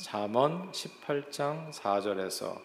잠언 0.00 0.72
18장 0.72 1.70
4절에서 1.70 2.58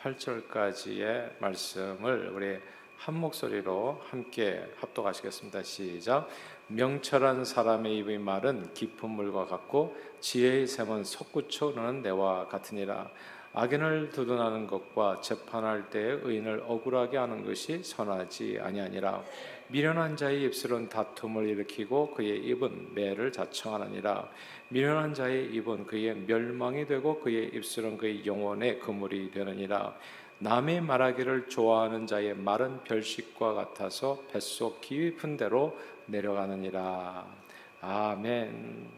8절까지의 0.00 1.38
말씀을 1.38 2.32
우리 2.34 2.58
한 2.96 3.14
목소리로 3.14 4.02
함께 4.10 4.66
합독하시겠습니다. 4.80 5.62
시작. 5.62 6.28
명철한 6.66 7.44
사람의 7.44 7.98
입의 7.98 8.18
말은 8.18 8.74
깊은 8.74 9.08
물과 9.08 9.46
같고 9.46 9.96
지혜의 10.18 10.66
샘은 10.66 11.04
솟구쳐오르는 11.04 12.02
내와 12.02 12.48
같으니라. 12.48 13.10
악인을 13.52 14.10
두둔하는 14.10 14.66
것과 14.66 15.20
재판할 15.20 15.88
때에 15.88 16.18
의인을 16.20 16.64
억울하게 16.66 17.16
하는 17.16 17.44
것이 17.44 17.84
선하지 17.84 18.58
아니하니라. 18.60 19.22
미련한 19.68 20.16
자의 20.16 20.42
입술은 20.44 20.88
다툼을 20.88 21.48
일으키고 21.48 22.12
그의 22.12 22.38
입은 22.46 22.94
매를 22.94 23.32
자청하느니라. 23.32 24.28
미련한 24.68 25.14
자의 25.14 25.46
입은 25.54 25.86
그의 25.86 26.14
멸망이 26.26 26.86
되고 26.86 27.20
그의 27.20 27.50
입술은 27.54 27.98
그의 27.98 28.24
영혼의 28.26 28.78
그물이 28.80 29.30
되느니라. 29.30 29.94
남의 30.38 30.82
말하기를 30.82 31.48
좋아하는 31.48 32.06
자의 32.06 32.34
말은 32.34 32.84
별식과 32.84 33.54
같아서 33.54 34.22
뱃속 34.30 34.80
깊은 34.82 35.36
데로 35.36 35.78
내려가느니라. 36.06 37.26
아멘. 37.80 38.88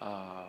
아, 0.00 0.46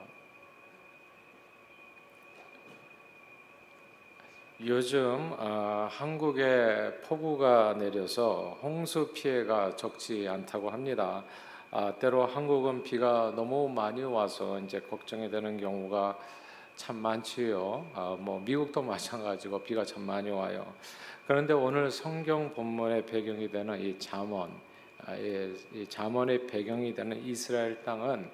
요즘 4.63 5.35
아, 5.37 5.89
한국에 5.91 7.01
폭우가 7.03 7.73
내려서 7.77 8.57
홍수 8.61 9.11
피해가 9.11 9.75
적지 9.75 10.29
않다고 10.29 10.69
합니다. 10.69 11.25
아, 11.71 11.93
때로 11.99 12.25
한국은 12.25 12.81
비가 12.81 13.33
너무 13.35 13.67
많이 13.67 14.01
와서 14.03 14.57
이제 14.61 14.79
걱정이 14.79 15.29
되는 15.29 15.59
경우가 15.59 16.17
참 16.77 16.95
많지요. 16.95 17.85
아, 17.95 18.15
뭐 18.17 18.39
미국도 18.45 18.79
마찬가지고 18.81 19.61
비가 19.61 19.83
참 19.83 20.03
많이 20.03 20.29
와요. 20.29 20.65
그런데 21.27 21.51
오늘 21.51 21.91
성경 21.91 22.53
본문의 22.53 23.05
배경이 23.07 23.51
되는 23.51 23.77
이 23.81 23.99
잠언, 23.99 24.51
아, 25.05 25.15
이 25.17 25.85
잠언의 25.89 26.47
배경이 26.47 26.95
되는 26.95 27.21
이스라엘 27.25 27.83
땅은 27.83 28.31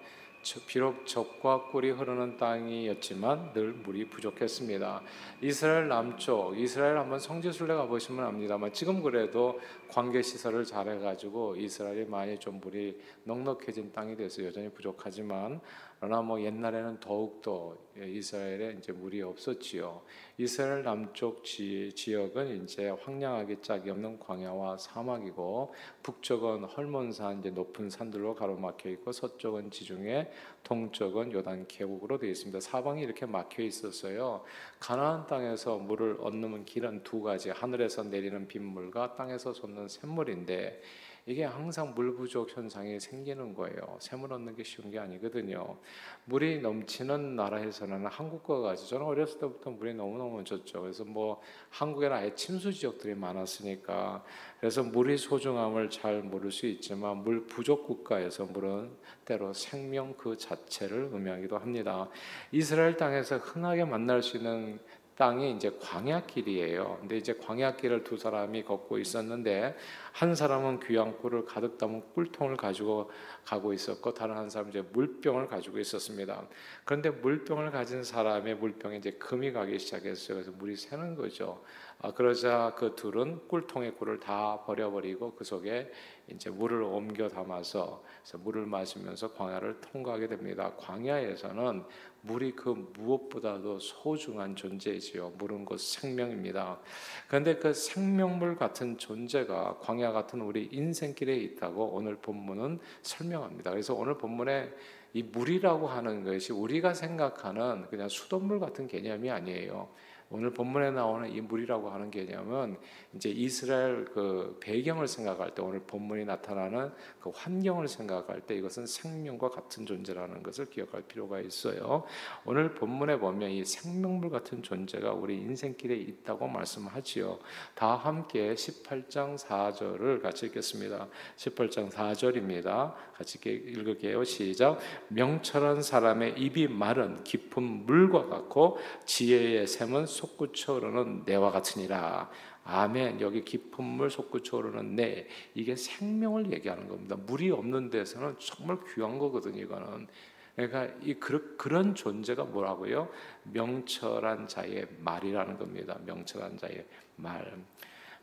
비록 0.66 1.06
적과 1.06 1.64
꿀이 1.72 1.92
흐르는 1.92 2.38
땅이었지만 2.38 3.53
늘 3.53 3.73
물이 3.73 4.06
부족했습니다. 4.06 5.02
이스라엘 5.42 5.88
남쪽, 5.88 6.58
이스라엘 6.58 6.97
한번 6.97 7.20
성지순례 7.20 7.73
가보시면 7.75 8.25
압니다만 8.25 8.73
지금 8.73 9.02
그래도 9.02 9.59
관계 9.92 10.22
시설을 10.22 10.64
잘해 10.64 11.00
가지고 11.00 11.56
이스라엘이 11.58 12.06
많이 12.06 12.38
좀 12.39 12.61
물이 12.61 12.97
넉넉해진 13.25 13.92
땅이 13.92 14.16
돼서 14.16 14.42
여전히 14.45 14.70
부족하지만 14.70 15.59
그러나 16.00 16.22
뭐 16.23 16.42
옛날에는 16.42 17.00
더욱 17.00 17.42
더 17.44 17.78
이스라엘에 17.95 18.78
이제 18.80 18.92
물이 18.92 19.22
없었지요. 19.22 20.02
이스라엘 20.38 20.81
남쪽 20.81 21.44
지, 21.44 21.92
지역은 21.94 22.64
이제 22.64 22.89
황량하게 22.89 23.62
짝이 23.62 23.92
없는 23.92 24.17
광야와 24.17 24.80
사막이고 24.80 25.75
북쪽은 26.02 26.64
헐몬산 26.64 27.42
이제 27.42 27.52
높은 27.52 27.92
산들로 27.92 28.34
가로막혀 28.34 28.89
있고 28.89 29.12
서쪽은 29.12 29.69
지중해, 29.69 30.31
동쪽은 30.64 31.34
요단 31.34 31.67
계곡으로 31.67 32.17
되어 32.17 32.31
있습니다. 32.31 32.62
사방이 32.62 33.03
이렇게 33.03 33.28
막혀 33.28 33.62
있었어요. 33.62 34.44
가나안 34.81 35.27
땅에서 35.27 35.77
물을 35.77 36.17
얻는 36.19 36.65
길은 36.65 37.03
두 37.03 37.21
가지: 37.21 37.51
하늘에서 37.51 38.03
내리는 38.03 38.47
빗물과 38.47 39.15
땅에서 39.15 39.53
솟는 39.53 39.88
샘물인데 39.88 40.81
이게 41.25 41.44
항상 41.44 41.94
물 41.94 42.16
부족 42.16 42.55
현상이 42.55 43.00
생기는 43.00 43.53
거예요. 43.53 43.97
샘을 44.00 44.33
얻는 44.33 44.55
게 44.55 44.64
쉬운 44.64 44.89
게 44.89 45.00
아니거든요. 45.00 45.78
물이 46.25 46.61
넘치는 46.61 47.36
나라에서는 47.36 48.05
한국과 48.08 48.59
같이 48.59 48.89
저는 48.89 49.05
어렸을 49.05 49.39
때부터 49.39 49.72
물이 49.72 49.94
너무너무 49.94 50.38
넘쳤죠. 50.38 50.81
그래서 50.81 51.03
뭐 51.03 51.41
한국에는 51.69 52.16
아예 52.16 52.33
침수 52.33 52.73
지역들이 52.73 53.16
많았으니까 53.16 54.23
그래서 54.59 54.84
물의 54.84 55.18
소중함을 55.18 55.90
잘 55.90 56.22
모를 56.22 56.51
수 56.51 56.66
있지만 56.66 57.18
물 57.18 57.45
부족 57.45 57.85
국가에서 57.85 58.45
물은 58.45 58.91
때로 59.25 59.53
생명 59.53 60.13
그 60.16 60.38
자체를 60.38 61.09
의미하기도 61.12 61.57
합니다. 61.57 62.09
이스라엘 62.51 62.97
땅에서 62.97 63.38
흔하게 63.38 63.85
만날 63.85 64.22
수 64.22 64.38
있는 64.38 64.79
땅이 65.21 65.51
이제 65.51 65.71
광야길이에요. 65.79 66.97
근데 67.01 67.15
이제 67.15 67.35
광야길을 67.35 68.03
두 68.03 68.17
사람이 68.17 68.63
걷고 68.63 68.97
있었는데 68.97 69.75
한 70.13 70.33
사람은 70.33 70.79
꿀을 70.79 71.45
가득 71.45 71.77
담은 71.77 72.01
꿀통을 72.15 72.57
가지고 72.57 73.11
가고 73.45 73.71
있었고 73.71 74.15
다른 74.15 74.35
한 74.35 74.49
사람은 74.49 74.71
이제 74.71 74.81
물병을 74.81 75.47
가지고 75.47 75.77
있었습니다. 75.77 76.47
그런데 76.85 77.11
물병을 77.11 77.69
가진 77.69 78.03
사람의 78.03 78.55
물병에 78.55 78.97
이제 78.97 79.11
금이 79.11 79.51
가기 79.51 79.77
시작했어요. 79.77 80.37
그래서 80.37 80.51
물이 80.57 80.75
새는 80.75 81.13
거죠. 81.13 81.63
아, 82.03 82.12
그러자 82.12 82.73
그 82.75 82.95
둘은 82.95 83.47
꿀통의 83.47 83.95
꿀을 83.95 84.19
다 84.19 84.63
버려버리고 84.66 85.35
그 85.35 85.44
속에 85.44 85.91
이제 86.28 86.50
물을 86.50 86.81
옮겨 86.81 87.29
담아서 87.29 88.03
물을 88.39 88.66
마시면서 88.66 89.34
광야를 89.34 89.81
통과하게 89.81 90.28
됩니다. 90.28 90.73
광야에서는 90.78 91.84
물이 92.22 92.53
그 92.56 92.69
무엇보다도 92.97 93.78
소중한 93.78 94.56
존재지요. 94.56 95.34
물은 95.38 95.63
곧 95.63 95.78
생명입니다. 95.78 96.79
그런데 97.28 97.57
그 97.57 97.72
생명물 97.72 98.56
같은 98.56 98.97
존재가 98.97 99.78
광야 99.81 100.12
같은 100.12 100.41
우리 100.41 100.69
인생길에 100.72 101.35
있다고 101.35 101.85
오늘 101.85 102.16
본문은 102.16 102.79
설명합니다. 103.03 103.69
그래서 103.69 103.94
오늘 103.94 104.18
본문에 104.18 104.73
이 105.13 105.22
물이라고 105.22 105.88
하는 105.88 106.23
것이 106.23 106.51
우리가 106.51 106.95
생각하는 106.95 107.85
그냥 107.89 108.09
수돗물 108.09 108.59
같은 108.59 108.88
개념이 108.88 109.29
아니에요. 109.29 109.89
오늘 110.31 110.52
본문에 110.52 110.92
나오는 110.92 111.30
이 111.30 111.42
물이라고 111.42 111.90
하는 111.90 112.09
개념은 112.09 112.78
이제 113.14 113.30
이스라엘 113.30 114.06
그 114.06 114.58
배경을 114.62 115.08
생각할 115.08 115.53
때 115.53 115.62
오늘 115.62 115.81
본문이 115.81 116.24
나타나는 116.24 116.92
그 117.19 117.31
환경을 117.34 117.90
생각할 117.90 118.42
때 118.42 118.56
이것은 118.56 118.86
생명과 118.86 119.50
같은 119.50 119.86
존재라는 119.86 120.42
것을 120.42 120.69
기억할 120.69 121.02
필요가 121.02 121.42
있어요. 121.42 122.06
오늘 122.46 122.74
본문에 122.74 123.19
보면 123.19 123.52
이 123.52 123.66
생명물 123.66 124.30
같은 124.30 124.64
존재가 124.64 125.12
우리 125.12 125.36
인생길에 125.36 125.96
있다고 125.96 126.48
말씀하지요. 126.48 127.40
다 127.75 127.96
함께 127.96 128.53
18장 128.53 129.38
4절을 129.38 130.22
같이 130.22 130.46
읽겠습니다. 130.46 131.09
18장 131.36 131.90
4절입니다. 131.92 132.94
같이 133.13 133.38
읽을게요. 133.44 134.24
시작. 134.24 134.80
명철한 135.09 135.81
사람의 135.81 136.36
입이 136.38 136.69
마른 136.69 137.22
깊은 137.24 137.86
물과 137.86 138.28
같고 138.28 138.78
지혜의 139.06 139.68
샘은 139.68 140.06
솟구쳐 140.21 140.75
오르는 140.75 141.23
내와 141.25 141.51
같으니라. 141.51 142.29
아멘. 142.63 143.21
여기 143.21 143.43
깊은 143.43 143.83
물 143.83 144.11
솟구쳐 144.11 144.57
오르는 144.57 144.95
내 144.95 145.27
이게 145.55 145.75
생명을 145.75 146.51
얘기하는 146.51 146.87
겁니다. 146.87 147.15
물이 147.15 147.49
없는 147.49 147.89
데서는 147.89 148.35
정말 148.39 148.77
귀한 148.93 149.17
거거든요. 149.17 149.61
이거는 149.63 150.07
그러니까 150.55 150.93
이 151.01 151.15
그런 151.15 151.95
존재가 151.95 152.43
뭐라고요? 152.43 153.09
명철한 153.45 154.47
자의 154.47 154.85
말이라는 154.99 155.57
겁니다. 155.57 155.97
명철한 156.05 156.57
자의 156.57 156.85
말, 157.15 157.57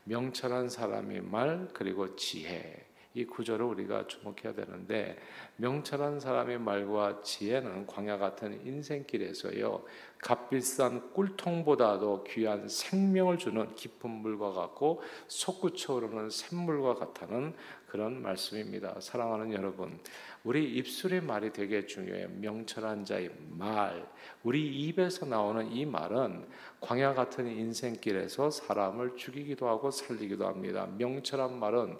명철한 0.05 0.69
사람의 0.69 1.21
말 1.21 1.67
그리고 1.73 2.15
지혜. 2.15 2.85
이 3.19 3.25
구절을 3.25 3.65
우리가 3.65 4.07
주목해야 4.07 4.53
되는데 4.53 5.17
명철한 5.57 6.21
사람의 6.21 6.59
말과 6.59 7.21
지혜는 7.21 7.85
광야 7.85 8.17
같은 8.17 8.65
인생길에서요 8.65 9.83
값비싼 10.21 11.11
꿀통보다도 11.13 12.23
귀한 12.25 12.67
생명을 12.67 13.37
주는 13.37 13.73
깊은 13.75 14.09
물과 14.09 14.51
같고 14.53 15.01
솟구쳐 15.27 15.95
오르는 15.95 16.29
샘물과 16.29 16.95
같다는 16.95 17.53
그런 17.87 18.21
말씀입니다. 18.21 18.99
사랑하는 18.99 19.51
여러분, 19.53 19.99
우리 20.43 20.75
입술의 20.75 21.21
말이 21.21 21.51
되게 21.51 21.85
중요해요. 21.85 22.29
명철한 22.35 23.03
자의 23.03 23.31
말, 23.49 24.07
우리 24.43 24.67
입에서 24.67 25.25
나오는 25.25 25.71
이 25.71 25.85
말은 25.85 26.47
광야 26.81 27.13
같은 27.13 27.47
인생길에서 27.47 28.51
사람을 28.51 29.15
죽이기도 29.15 29.67
하고 29.67 29.89
살리기도 29.89 30.47
합니다. 30.47 30.87
명철한 30.97 31.59
말은 31.59 31.97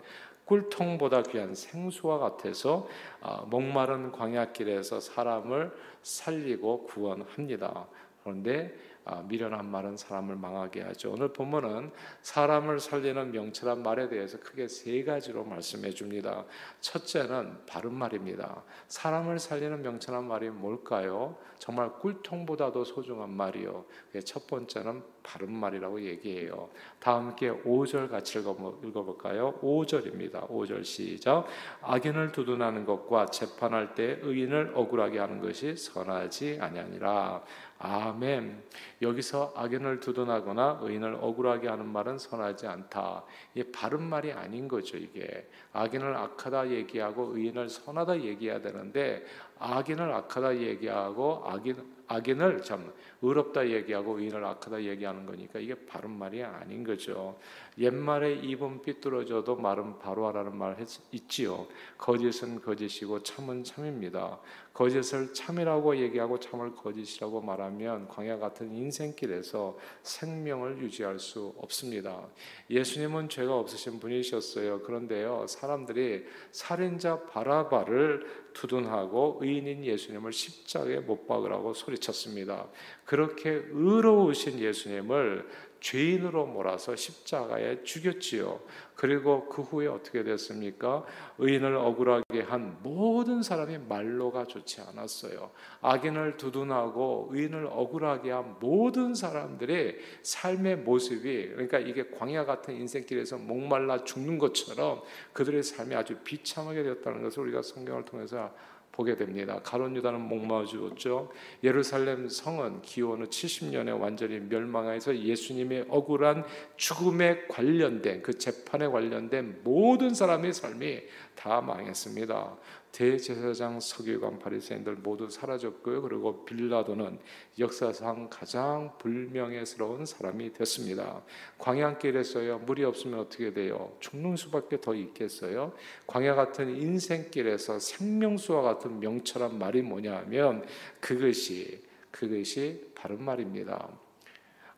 꿀통보다 0.49 1.21
귀한 1.23 1.53
생수와 1.53 2.17
같아서 2.17 2.87
아, 3.21 3.45
목마른 3.47 4.11
광야길에서 4.11 4.99
사람을 4.99 5.71
살리고 6.01 6.85
구원합니다. 6.85 7.87
그런데 8.23 8.73
아, 8.73 8.88
미련한 9.27 9.69
말은 9.69 9.97
사람을 9.97 10.35
망하게 10.35 10.81
하죠. 10.81 11.11
오늘 11.11 11.33
본문은 11.33 11.91
사람을 12.21 12.79
살리는 12.79 13.31
명철한 13.31 13.83
말에 13.83 14.09
대해서 14.09 14.39
크게 14.39 14.67
세 14.67 15.03
가지로 15.03 15.43
말씀해 15.43 15.91
줍니다. 15.91 16.45
첫째는 16.79 17.65
바른 17.65 17.93
말입니다. 17.93 18.63
사람을 18.87 19.39
살리는 19.39 19.81
명철한 19.81 20.27
말이 20.27 20.49
뭘까요? 20.49 21.37
정말 21.57 21.91
꿀통보다도 21.99 22.85
소중한 22.85 23.29
말이요. 23.31 23.85
첫 24.23 24.47
번째는 24.47 25.03
바른 25.21 25.51
말이라고 25.51 26.01
얘기해요. 26.01 26.69
다 26.99 27.15
함께 27.15 27.51
5절 27.51 28.09
같이 28.09 28.39
읽어 28.39 28.53
볼까요? 28.53 29.53
5절입니다. 29.61 30.49
5절 30.49 30.83
시작. 30.85 31.45
악인을 31.81 32.31
두둔하는 32.31 32.85
것과 32.85 33.25
재판할 33.27 33.93
때 33.93 34.19
의인을 34.21 34.71
억울하게 34.73 35.19
하는 35.19 35.41
것이 35.41 35.75
선하지 35.75 36.59
아니하니라. 36.61 37.43
아멘. 37.81 38.61
여기서 39.01 39.53
악인을 39.55 40.01
두둔하거나 40.01 40.79
의인을 40.81 41.17
억울하게 41.21 41.69
하는 41.69 41.87
말은 41.87 42.17
선하지 42.17 42.67
않다. 42.67 43.23
이게 43.53 43.71
바른 43.71 44.03
말이 44.03 44.33
아닌 44.33 44.67
거죠, 44.67 44.97
이게. 44.97 45.49
악인을 45.71 46.13
악하다 46.13 46.71
얘기하고 46.71 47.37
의인을 47.37 47.69
선하다 47.69 48.19
얘기해야 48.21 48.61
되는데 48.61 49.25
악인을 49.59 50.11
악하다 50.11 50.57
얘기하고 50.57 51.43
악인 51.45 51.99
악인을 52.11 52.63
참 52.63 52.91
의롭다 53.21 53.69
얘기하고 53.69 54.17
의인을 54.17 54.43
악하다 54.43 54.83
얘기하는 54.83 55.27
거니까 55.27 55.59
이게 55.59 55.75
바른 55.75 56.09
말이 56.09 56.43
아닌 56.43 56.83
거죠. 56.83 57.39
옛말에 57.77 58.33
입은 58.33 58.81
삐뚤어져도 58.81 59.55
말은 59.55 59.99
바로 59.99 60.27
하라는 60.27 60.57
말 60.57 60.75
있지요. 61.11 61.67
거짓은 61.99 62.61
거짓이고 62.61 63.21
참은 63.21 63.63
참입니다. 63.63 64.39
거짓을 64.79 65.33
참이라고 65.33 65.97
얘기하고 65.97 66.39
참을 66.39 66.73
거짓이라고 66.73 67.41
말하면 67.41 68.07
광야 68.07 68.37
같은 68.37 68.73
인생길에서 68.73 69.77
생명을 70.03 70.77
유지할 70.77 71.19
수 71.19 71.53
없습니다. 71.57 72.25
예수님은 72.69 73.27
죄가 73.27 73.57
없으신 73.57 73.99
분이셨어요. 73.99 74.83
그런데요, 74.83 75.47
사람들이 75.49 76.23
살인자 76.53 77.25
바라바를 77.25 78.25
두둔하고 78.53 79.39
의인인 79.41 79.83
예수님을 79.83 80.31
십자가에 80.31 81.01
못 81.01 81.27
박으라고 81.27 81.73
소리쳤습니다. 81.73 82.69
그렇게 83.03 83.49
의로우신 83.49 84.59
예수님을 84.59 85.45
죄인으로 85.79 86.45
몰아서 86.45 86.95
십자가에 86.95 87.83
죽였지요. 87.83 88.59
그리고 88.95 89.47
그 89.47 89.61
후에 89.61 89.87
어떻게 89.87 90.23
됐습니까? 90.23 91.05
의인을 91.37 91.75
억울하게 91.75 92.41
한 92.41 92.77
모든 92.83 93.41
사람이 93.41 93.77
말로가 93.87 94.45
좋지 94.45 94.81
않았어요. 94.81 95.51
악인을 95.81 96.35
두둔하고 96.35 97.29
의인을 97.31 97.67
억울하게 97.67 98.31
한 98.31 98.57
모든 98.59 99.15
사람들의 99.15 99.97
삶의 100.21 100.79
모습이 100.79 101.49
그러니까 101.49 101.79
이게 101.79 102.09
광야 102.09 102.43
같은 102.43 102.75
인생길에서 102.75 103.37
목말라 103.37 104.03
죽는 104.03 104.37
것처럼 104.37 105.01
그들의 105.31 105.63
삶이 105.63 105.95
아주 105.95 106.17
비참하게 106.25 106.83
되었다는 106.83 107.23
것을 107.23 107.43
우리가 107.43 107.61
성경을 107.61 108.03
통해서 108.03 108.53
보게 108.99 109.15
됩니다. 109.15 109.61
가론 109.63 109.95
유다는 109.95 110.19
목마워 110.19 110.65
죽었죠. 110.65 111.31
예루살렘 111.63 112.27
성은 112.27 112.81
기원 112.81 113.21
후 113.21 113.29
70년에 113.29 113.97
완전히 113.97 114.41
멸망해서 114.41 115.17
예수님의 115.17 115.85
억울한 115.87 116.43
죽음에 116.75 117.47
관련된 117.47 118.21
그 118.21 118.37
재판에 118.37 118.87
관련된 118.87 119.61
모든 119.63 120.13
사람의 120.13 120.51
삶이 120.51 120.99
다 121.33 121.61
망했습니다. 121.61 122.57
대제사장 122.91 123.79
서기관 123.79 124.39
바리새인들 124.39 124.95
모두 124.95 125.29
사라졌고요. 125.29 126.01
그리고 126.01 126.43
빌라도는 126.45 127.19
역사상 127.57 128.29
가장 128.29 128.97
불명예스러운 128.97 130.05
사람이 130.05 130.53
됐습니다. 130.53 131.21
광야길에서요 131.59 132.59
물이 132.59 132.83
없으면 132.83 133.19
어떻게 133.19 133.53
돼요? 133.53 133.95
죽는 133.99 134.35
수밖에 134.35 134.81
더 134.81 134.95
있겠어요? 134.95 135.73
광야 136.07 136.35
같은 136.35 136.75
인생길에서 136.75 137.79
생명수와 137.79 138.61
같은 138.61 138.99
명철한 138.99 139.57
말이 139.59 139.81
뭐냐하면 139.81 140.65
그것이 140.99 141.83
그것이 142.11 142.91
바른 142.95 143.23
말입니다. 143.23 143.89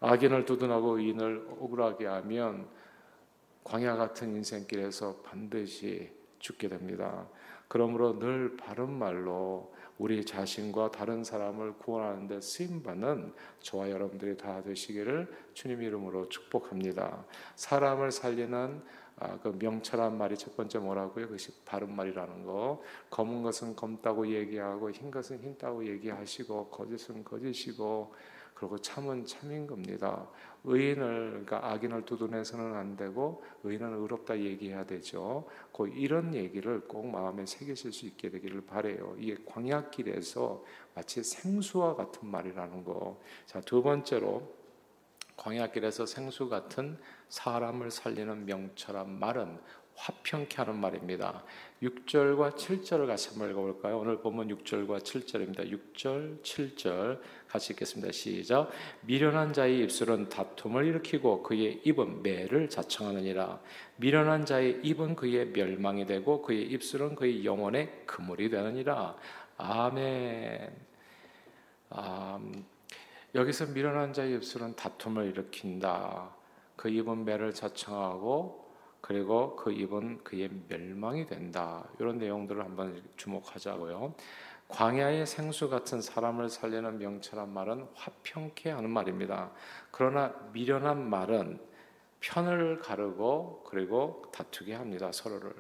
악인을 0.01 0.45
두둔하고 0.45 0.97
의인을 0.97 1.47
억울하게 1.49 2.07
하면 2.07 2.67
광야 3.63 3.95
같은 3.95 4.35
인생길에서 4.35 5.17
반드시 5.23 6.11
죽게 6.39 6.67
됩니다. 6.67 7.27
그러므로 7.71 8.19
늘 8.19 8.57
바른 8.57 8.91
말로 8.91 9.71
우리 9.97 10.25
자신과 10.25 10.91
다른 10.91 11.23
사람을 11.23 11.75
구원하는데 11.77 12.41
쓰임 12.41 12.83
받는 12.83 13.33
저와 13.61 13.89
여러분들이 13.89 14.35
다 14.35 14.61
되시기를 14.61 15.33
주님 15.53 15.81
이름으로 15.81 16.27
축복합니다. 16.27 17.23
사람을 17.55 18.11
살리는 18.11 18.81
아, 19.19 19.39
그 19.41 19.55
명철한 19.57 20.17
말이 20.17 20.35
첫 20.35 20.57
번째 20.57 20.79
뭐라고요? 20.79 21.27
그것이 21.27 21.63
바른 21.63 21.95
말이라는 21.95 22.43
거. 22.43 22.83
검은 23.09 23.41
것은 23.41 23.77
검다고 23.77 24.27
얘기하고 24.27 24.91
흰 24.91 25.09
것은 25.09 25.39
흰다고 25.39 25.87
얘기하시고 25.87 26.67
거짓은 26.67 27.23
거짓이고 27.23 28.13
그리고 28.61 28.77
참은 28.77 29.25
참인 29.25 29.65
겁니다. 29.65 30.29
의인을 30.65 31.43
그러니까 31.43 31.71
악인을 31.71 32.05
두둔해서는 32.05 32.75
안 32.75 32.95
되고 32.95 33.43
의인은 33.63 33.95
의롭다 33.95 34.37
얘기해야 34.37 34.85
되죠. 34.85 35.47
그 35.75 35.87
이런 35.87 36.35
얘기를 36.35 36.81
꼭 36.81 37.07
마음에 37.07 37.43
새기실 37.47 37.91
수 37.91 38.05
있게 38.05 38.29
되기를 38.29 38.67
바래요. 38.67 39.15
이게 39.17 39.35
광야길에서 39.47 40.63
마치 40.93 41.23
생수와 41.23 41.95
같은 41.95 42.29
말이라는 42.29 42.83
거. 42.83 43.19
자, 43.47 43.61
두 43.61 43.81
번째로 43.81 44.47
광야길에서 45.37 46.05
생수 46.05 46.47
같은 46.47 46.99
사람을 47.29 47.89
살리는 47.89 48.45
명철한 48.45 49.17
말은 49.17 49.59
화평케 50.01 50.55
하는 50.57 50.79
말입니다. 50.79 51.43
6절과 51.83 52.55
7절을 52.55 53.05
같이 53.05 53.29
한번 53.29 53.51
읽어볼까요? 53.51 53.99
오늘 53.99 54.19
보면 54.19 54.47
6절과 54.47 55.01
7절입니다. 55.01 55.71
6절, 55.71 56.41
7절 56.41 57.19
같이 57.47 57.73
읽겠습니다. 57.73 58.11
시작. 58.11 58.71
미련한 59.01 59.53
자의 59.53 59.81
입술은 59.83 60.29
다툼을 60.29 60.87
일으키고 60.87 61.43
그의 61.43 61.81
입은 61.83 62.23
매를 62.23 62.67
자청하느니라. 62.67 63.59
미련한 63.97 64.45
자의 64.45 64.79
입은 64.81 65.15
그의 65.15 65.49
멸망이 65.49 66.07
되고 66.07 66.41
그의 66.41 66.63
입술은 66.63 67.13
그의 67.13 67.45
영혼의 67.45 68.03
그물이 68.07 68.49
되느니라. 68.49 69.15
아멘. 69.57 70.71
아, 71.91 72.39
여기서 73.35 73.67
미련한 73.67 74.13
자의 74.13 74.33
입술은 74.37 74.75
다툼을 74.75 75.27
일으킨다. 75.27 76.35
그 76.75 76.89
입은 76.89 77.23
매를 77.23 77.53
자청하고 77.53 78.60
그리고 79.01 79.55
그 79.55 79.71
입은 79.71 80.23
그의 80.23 80.49
멸망이 80.67 81.25
된다. 81.25 81.83
이런 81.99 82.17
내용들을 82.17 82.63
한번 82.63 83.01
주목하자고요. 83.17 84.13
광야의 84.69 85.25
생수 85.25 85.69
같은 85.69 86.01
사람을 86.01 86.49
살리는 86.49 86.97
명철한 86.97 87.53
말은 87.53 87.87
화평케 87.93 88.69
하는 88.69 88.89
말입니다. 88.89 89.51
그러나 89.91 90.33
미련한 90.53 91.09
말은 91.09 91.59
편을 92.21 92.79
가르고 92.79 93.63
그리고 93.67 94.23
다투게 94.31 94.73
합니다. 94.73 95.11
서로를. 95.11 95.51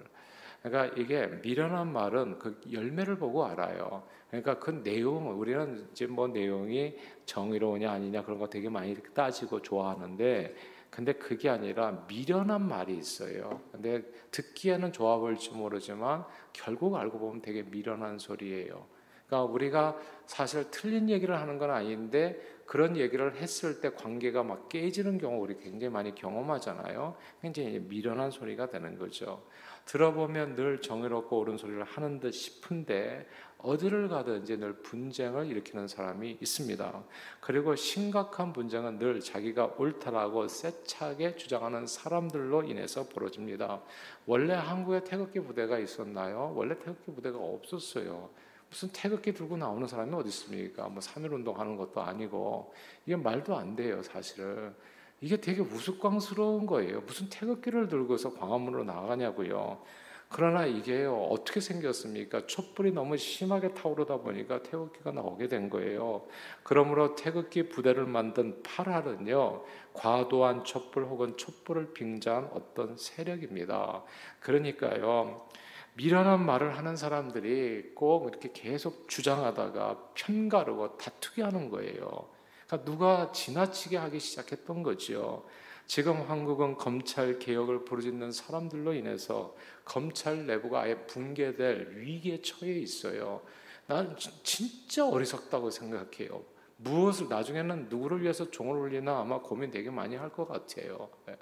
그러니까 0.61 0.95
이게 0.95 1.25
미련한 1.25 1.91
말은 1.91 2.37
그 2.37 2.61
열매를 2.71 3.17
보고 3.17 3.45
알아요. 3.45 4.03
그러니까 4.29 4.59
그 4.59 4.81
내용 4.83 5.37
우리는 5.37 5.87
이제 5.91 6.05
뭐 6.05 6.27
내용이 6.27 6.95
정의로우냐 7.25 7.91
아니냐 7.91 8.23
그런 8.23 8.39
거 8.39 8.47
되게 8.47 8.69
많이 8.69 8.95
따지고 9.13 9.61
좋아하는데 9.61 10.55
근데 10.91 11.13
그게 11.13 11.49
아니라 11.49 12.03
미련한 12.07 12.67
말이 12.67 12.95
있어요. 12.97 13.61
근데 13.71 14.03
듣기에는 14.31 14.91
좋아 14.91 15.17
보일지 15.17 15.51
모르지만 15.51 16.25
결국 16.53 16.95
알고 16.95 17.17
보면 17.17 17.41
되게 17.41 17.63
미련한 17.63 18.19
소리예요. 18.19 18.85
그러니까 19.25 19.51
우리가 19.53 19.97
사실 20.25 20.69
틀린 20.69 21.09
얘기를 21.09 21.39
하는 21.39 21.57
건 21.57 21.71
아닌데 21.71 22.39
그런 22.65 22.97
얘기를 22.97 23.35
했을 23.35 23.79
때 23.79 23.91
관계가 23.93 24.43
막 24.43 24.67
깨지는 24.67 25.17
경우 25.17 25.41
우리 25.41 25.57
굉장히 25.57 25.91
많이 25.93 26.13
경험하잖아요. 26.13 27.15
굉장히 27.41 27.79
미련한 27.79 28.29
소리가 28.29 28.69
되는 28.69 28.97
거죠. 28.97 29.43
들어보면 29.85 30.55
늘 30.55 30.81
정의롭고 30.81 31.39
옳은 31.39 31.57
소리를 31.57 31.81
하는 31.83 32.19
듯 32.19 32.33
싶은데 32.33 33.25
어디를 33.63 34.09
가든지 34.09 34.57
늘 34.57 34.73
분쟁을 34.73 35.47
일으키는 35.47 35.87
사람이 35.87 36.37
있습니다. 36.41 37.03
그리고 37.39 37.75
심각한 37.75 38.53
분쟁은 38.53 38.97
늘 38.97 39.19
자기가 39.19 39.75
옳다라고 39.77 40.47
세차게 40.47 41.35
주장하는 41.35 41.87
사람들로 41.87 42.63
인해서 42.63 43.07
벌어집니다. 43.07 43.81
원래 44.25 44.53
한국에 44.53 45.03
태극기 45.03 45.39
부대가 45.39 45.79
있었나요? 45.79 46.53
원래 46.55 46.77
태극기 46.77 47.13
부대가 47.13 47.37
없었어요. 47.37 48.29
무슨 48.69 48.89
태극기 48.93 49.33
들고 49.33 49.57
나오는 49.57 49.85
사람이 49.85 50.13
어디 50.15 50.29
있습니까? 50.29 50.87
뭐 50.87 50.99
3.1 50.99 51.33
운동 51.33 51.59
하는 51.59 51.75
것도 51.75 52.01
아니고 52.01 52.73
이게 53.05 53.15
말도 53.15 53.55
안 53.55 53.75
돼요, 53.75 54.01
사실은. 54.01 54.73
이게 55.19 55.39
되게 55.39 55.61
우스꽝스러운 55.61 56.65
거예요. 56.65 57.01
무슨 57.01 57.29
태극기를 57.29 57.89
들고서 57.89 58.33
광화문으로 58.33 58.85
나가냐고요. 58.85 59.83
그러나 60.33 60.65
이게 60.65 61.05
어떻게 61.05 61.59
생겼습니까? 61.59 62.47
촛불이 62.47 62.93
너무 62.93 63.17
심하게 63.17 63.73
타오르다 63.73 64.17
보니까 64.17 64.63
태극기가 64.63 65.11
나오게 65.11 65.49
된 65.49 65.69
거예요. 65.69 66.25
그러므로 66.63 67.15
태극기 67.15 67.67
부대를 67.67 68.05
만든 68.05 68.63
파랄은요, 68.63 69.65
과도한 69.93 70.63
촛불 70.63 71.03
혹은 71.03 71.35
촛불을 71.35 71.93
빙자한 71.93 72.49
어떤 72.53 72.95
세력입니다. 72.95 74.03
그러니까요, 74.39 75.49
미련한 75.95 76.45
말을 76.45 76.77
하는 76.77 76.95
사람들이 76.95 77.91
꼭 77.93 78.29
이렇게 78.29 78.51
계속 78.53 79.09
주장하다가 79.09 80.11
편가르고 80.13 80.97
다투게 80.97 81.41
하는 81.43 81.69
거예요. 81.69 82.29
그러니까 82.67 82.89
누가 82.89 83.31
지나치게 83.33 83.97
하기 83.97 84.19
시작했던 84.19 84.81
거죠. 84.81 85.45
지금 85.91 86.21
한국은 86.21 86.77
검찰 86.77 87.37
개혁을 87.37 87.83
부르짖는 87.83 88.31
사람들로 88.31 88.93
인해서 88.93 89.53
검찰 89.83 90.45
내부가 90.45 90.83
아예 90.83 90.95
붕괴될 91.05 91.97
위기에 91.97 92.41
처해 92.41 92.71
있어요. 92.79 93.41
난 93.87 94.15
진짜 94.41 95.05
어리석다고 95.05 95.69
생각해요. 95.69 96.45
무엇을 96.77 97.27
나중에는 97.27 97.89
누구를 97.89 98.21
위해서 98.21 98.49
종을 98.49 98.77
울리나 98.77 99.19
아마 99.19 99.41
고민 99.41 99.69
되게 99.69 99.89
많이 99.89 100.15
할 100.15 100.29
것 100.29 100.47
같아요. 100.47 101.09
예. 101.27 101.37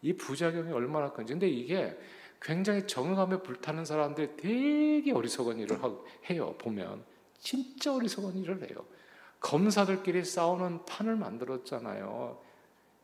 이 0.00 0.12
부작용이 0.14 0.72
얼마나 0.72 1.12
큰지. 1.12 1.34
근데 1.34 1.48
이게 1.48 1.96
굉장히 2.40 2.88
정의감에 2.88 3.42
불타는 3.42 3.84
사람들이 3.84 4.36
되게 4.36 5.12
어리석은 5.12 5.60
일을 5.60 5.78
해요. 6.28 6.56
보면 6.58 7.04
진짜 7.38 7.94
어리석은 7.94 8.36
일을 8.36 8.68
해요. 8.68 8.84
검사들끼리 9.38 10.24
싸우는 10.24 10.86
판을 10.86 11.14
만들었잖아요. 11.14 12.50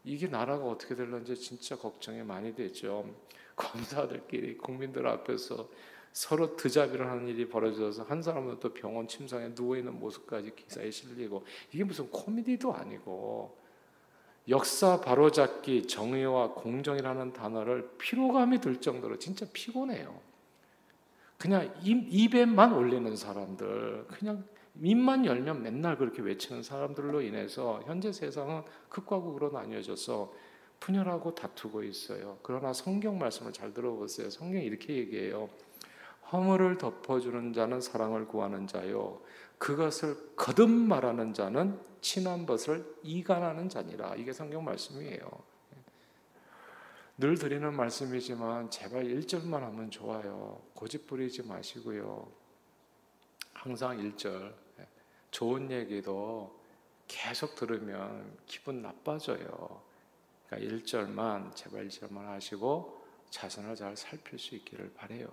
이게 0.05 0.26
나라가 0.26 0.64
어떻게 0.64 0.95
될런지 0.95 1.37
진짜 1.37 1.76
걱정이 1.76 2.23
많이 2.23 2.55
되죠. 2.55 3.05
검사들끼리 3.57 4.57
국민들 4.59 5.07
앞에서 5.07 5.69
서로 6.12 6.57
드자비를 6.57 7.09
하는 7.09 7.28
일이 7.28 7.49
벌어져서 7.49 8.05
한 8.05 8.23
사람은 8.23 8.61
또 8.61 8.73
병원 8.73 9.07
침상에 9.07 9.55
누워 9.55 9.76
있는 9.76 9.99
모습까지 9.99 10.55
기사에 10.55 10.90
실리고 10.90 11.45
이게 11.73 11.85
무슨 11.85 12.11
코미디도 12.11 12.73
아니고 12.73 13.57
역사 14.49 15.00
바로잡기 15.00 15.87
정의와 15.87 16.55
공정이라는 16.55 17.35
단어를 17.35 17.90
피로감이 17.99 18.61
들 18.61 18.81
정도로 18.81 19.19
진짜 19.19 19.47
피곤해요. 19.52 20.21
그냥 21.37 21.73
입, 21.83 22.07
입에만 22.09 22.73
올리는 22.73 23.14
사람들, 23.14 24.07
그냥 24.09 24.45
입만 24.80 25.26
열면 25.26 25.62
맨날 25.62 25.97
그렇게 25.97 26.23
외치는 26.23 26.62
사람들로 26.62 27.20
인해서 27.23 27.80
현재 27.85 28.12
세상은 28.12 28.62
극과 28.88 29.20
극으로 29.20 29.50
나뉘어져서 29.50 30.32
분열하고 30.80 31.35
다투고 31.35 31.82
있어요. 31.82 32.38
그러나 32.42 32.73
성경 32.73 33.18
말씀을 33.18 33.52
잘 33.52 33.75
들어보세요. 33.75 34.30
성경이 34.30 34.64
이렇게 34.64 34.94
얘기해요. 34.94 35.49
허물을 36.30 36.78
덮어주는 36.78 37.52
자는 37.52 37.80
사랑을 37.80 38.28
구하는 38.28 38.66
자요. 38.66 39.20
그것을 39.58 40.37
거듭 40.37 40.70
말하는 40.70 41.35
자는 41.35 41.80
친한 42.00 42.47
것을 42.47 42.87
이간하는 43.02 43.68
자니라. 43.68 44.14
이게 44.14 44.32
성경 44.32 44.64
말씀이에요. 44.64 45.18
늘 47.16 47.37
드리는 47.37 47.75
말씀이지만 47.75 48.70
제발 48.70 49.04
1절만 49.04 49.58
하면 49.58 49.90
좋아요. 49.90 50.62
고집 50.75 51.08
부리지 51.08 51.42
마시고요. 51.42 52.30
항상 53.52 53.99
1절. 53.99 54.68
좋은 55.30 55.70
얘기도 55.70 56.58
계속 57.06 57.54
들으면 57.54 58.37
기분 58.47 58.82
나빠져요. 58.82 59.82
그러니까 60.47 60.76
1절만 60.76 61.54
제발 61.54 61.88
1절만 61.88 62.26
하시고 62.26 63.02
자신을 63.30 63.76
잘 63.76 63.97
살필 63.97 64.38
수 64.38 64.54
있기를 64.54 64.92
바래요. 64.94 65.28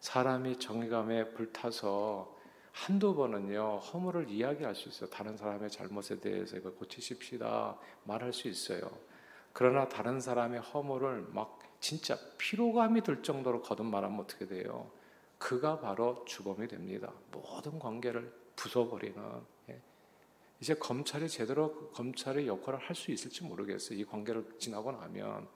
사람이 0.00 0.58
정의감에 0.58 1.32
불타서 1.32 2.36
한두 2.72 3.14
번은요 3.14 3.78
허물을 3.78 4.30
이야기할 4.30 4.74
수 4.74 4.88
있어요. 4.88 5.10
다른 5.10 5.36
사람의 5.36 5.70
잘못에 5.70 6.20
대해서 6.20 6.56
이거 6.56 6.72
고치십시다 6.72 7.78
말할 8.04 8.32
수 8.32 8.48
있어요. 8.48 8.90
그러나 9.52 9.88
다른 9.88 10.20
사람의 10.20 10.60
허물을 10.60 11.28
막 11.30 11.58
진짜 11.80 12.16
피로감이 12.38 13.02
들 13.02 13.22
정도로 13.22 13.62
거듭 13.62 13.86
말하면 13.86 14.20
어떻게 14.20 14.46
돼요? 14.46 14.90
그가 15.38 15.80
바로 15.80 16.24
주범이 16.24 16.68
됩니다. 16.68 17.12
모든 17.30 17.78
관계를 17.78 18.32
부숴버리는 18.56 19.42
예. 19.70 19.80
이제 20.60 20.74
검찰이 20.74 21.28
제대로 21.28 21.72
그 21.74 21.92
검찰의 21.92 22.46
역할을 22.46 22.78
할 22.78 22.94
수 22.94 23.10
있을지 23.10 23.44
모르겠어요. 23.44 23.98
이 23.98 24.04
관계를 24.04 24.58
지나고 24.58 24.92
나면 24.92 25.48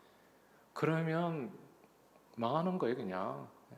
그러면 0.73 1.51
망하는 2.37 2.79
거예요, 2.79 2.97
그냥. 2.97 3.49
예. 3.73 3.77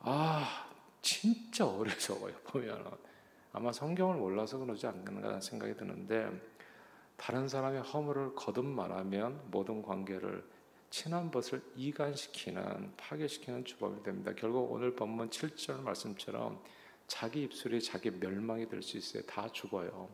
아, 0.00 0.68
진짜 1.02 1.66
어려서워요. 1.66 2.34
보면은 2.44 2.90
아마 3.52 3.72
성경을 3.72 4.16
몰라서 4.16 4.58
그러지 4.58 4.86
않는가 4.86 5.40
생각이 5.40 5.76
드는데 5.76 6.30
다른 7.16 7.48
사람의 7.48 7.82
허물을 7.82 8.34
거듭 8.34 8.64
말하면 8.64 9.40
모든 9.50 9.82
관계를 9.82 10.44
친한 10.90 11.30
것을 11.30 11.62
이간시키는 11.74 12.94
파괴시키는 12.96 13.64
주범이 13.64 14.02
됩니다. 14.02 14.32
결국 14.36 14.70
오늘 14.70 14.94
본문 14.94 15.30
7절 15.30 15.80
말씀처럼 15.80 16.62
자기 17.06 17.42
입술이 17.44 17.80
자기 17.82 18.10
멸망이 18.10 18.68
될 18.68 18.82
수 18.82 18.96
있어요. 18.96 19.22
다 19.24 19.48
죽어요. 19.50 20.08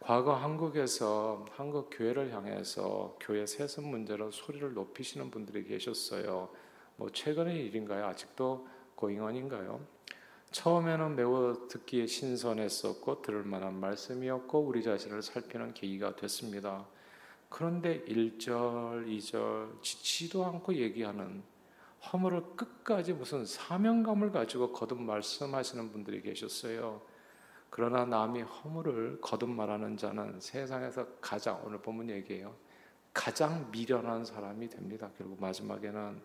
과거 0.00 0.34
한국에서 0.34 1.44
한국 1.52 1.90
교회를 1.92 2.32
향해서 2.32 3.16
교회 3.20 3.44
세습 3.46 3.84
문제로 3.84 4.30
소리를 4.30 4.72
높이시는 4.72 5.30
분들이 5.30 5.64
계셨어요. 5.64 6.50
뭐 6.96 7.10
최근의 7.10 7.66
일인가요? 7.66 8.06
아직도 8.06 8.66
고잉원인가요? 8.94 9.80
처음에는 10.52 11.16
매우 11.16 11.68
듣기에 11.68 12.06
신선했었고 12.06 13.22
들을 13.22 13.44
만한 13.44 13.74
말씀이었고 13.78 14.58
우리 14.60 14.82
자신을 14.82 15.22
살피는 15.22 15.74
계기가 15.74 16.16
됐습니다. 16.16 16.86
그런데 17.48 18.02
1절, 18.04 19.06
2절 19.06 19.82
지치도 19.82 20.44
않고 20.44 20.74
얘기하는 20.74 21.42
허물을 22.00 22.56
끝까지 22.56 23.12
무슨 23.12 23.44
사명감을 23.44 24.32
가지고 24.32 24.72
거듭 24.72 25.00
말씀하시는 25.00 25.92
분들이 25.92 26.22
계셨어요. 26.22 27.02
그러나 27.68 28.04
남이 28.04 28.42
허물을 28.42 29.20
거듭 29.20 29.50
말하는 29.50 29.96
자는 29.96 30.40
세상에서 30.40 31.06
가장 31.20 31.62
오늘 31.64 31.80
본문 31.80 32.10
얘기예요. 32.10 32.54
가장 33.12 33.70
미련한 33.70 34.24
사람이 34.24 34.68
됩니다. 34.68 35.10
결국 35.16 35.40
마지막에는 35.40 36.22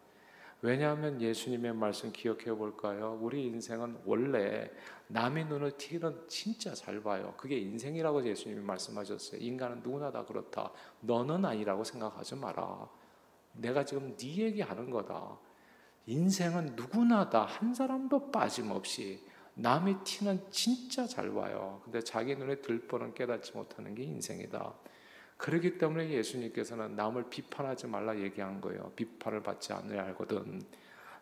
왜냐하면 0.62 1.22
예수님의 1.22 1.74
말씀 1.74 2.12
기억해 2.12 2.46
볼까요? 2.56 3.20
우리 3.22 3.46
인생은 3.46 4.00
원래 4.06 4.72
남의 5.08 5.46
눈을 5.46 5.78
튀는 5.78 6.28
진짜 6.28 6.74
잘 6.74 7.04
봐요. 7.04 7.34
그게 7.38 7.58
인생이라고 7.58 8.26
예수님이 8.26 8.62
말씀하셨어요. 8.62 9.42
인간은 9.42 9.82
누구나 9.84 10.12
다 10.12 10.26
그렇다. 10.26 10.72
너는 11.02 11.46
아니라고 11.46 11.84
생각하지 11.84 12.36
마라. 12.38 12.90
내가 13.54 13.86
지금 13.86 14.16
네 14.18 14.38
얘기하는 14.38 14.90
거다. 14.90 15.38
인생은 16.08 16.76
누구나 16.76 17.30
다 17.30 17.46
한 17.46 17.74
사람도 17.74 18.32
빠짐없이 18.32 19.26
남의 19.56 19.98
티는 20.04 20.46
진짜 20.52 21.08
잘 21.08 21.32
봐요. 21.34 21.82
근데 21.84 22.02
자기 22.02 22.36
눈에 22.36 22.62
들 22.62 22.88
뻔은 22.88 23.14
깨닫지 23.14 23.54
못하는 23.54 23.96
게 23.96 24.04
인생이다. 24.04 24.74
그렇기 25.38 25.78
때문에 25.78 26.10
예수님께서는 26.12 26.96
남을 26.96 27.30
비판하지 27.30 27.88
말라 27.88 28.18
얘기한 28.18 28.62
거예요. 28.62 28.92
비판을 28.96 29.44
받지 29.44 29.74
않으려 29.74 30.02
알거든. 30.04 30.62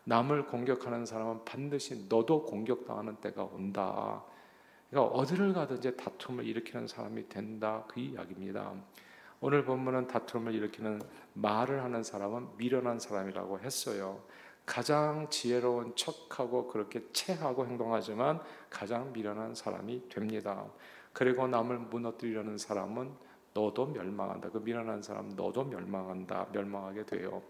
남을 0.04 0.46
공격하는 0.46 1.06
사람은 1.06 1.44
반드시 1.44 2.06
너도 2.08 2.44
공격당하는 2.44 3.16
때가 3.16 3.44
온다. 3.44 4.22
그러니까 4.90 5.14
어디를 5.14 5.52
가든지 5.52 5.96
다툼을 5.96 6.44
일으키는 6.44 6.86
사람이 6.86 7.28
된다. 7.28 7.84
그 7.88 8.00
이야기입니다. 8.00 8.74
오늘 9.40 9.64
본문은 9.64 10.08
다툼을 10.08 10.54
일으키는 10.54 11.00
말을 11.34 11.82
하는 11.82 12.02
사람은 12.02 12.56
미련한 12.56 12.98
사람이라고 12.98 13.60
했어요. 13.60 14.22
가장 14.66 15.28
지혜로운 15.28 15.94
척하고 15.94 16.68
그렇게 16.68 17.02
체하고 17.12 17.66
행동하지만 17.66 18.40
가장 18.70 19.12
미련한 19.12 19.54
사람이 19.54 20.08
됩니다. 20.08 20.66
그리고 21.12 21.46
남을 21.46 21.78
무너뜨리려는 21.78 22.58
사람은 22.58 23.12
너도 23.52 23.86
멸망한다. 23.86 24.50
그 24.50 24.58
미련한 24.58 25.02
사람 25.02 25.28
너도 25.36 25.64
멸망한다. 25.64 26.48
멸망하게 26.52 27.06
돼요. 27.06 27.42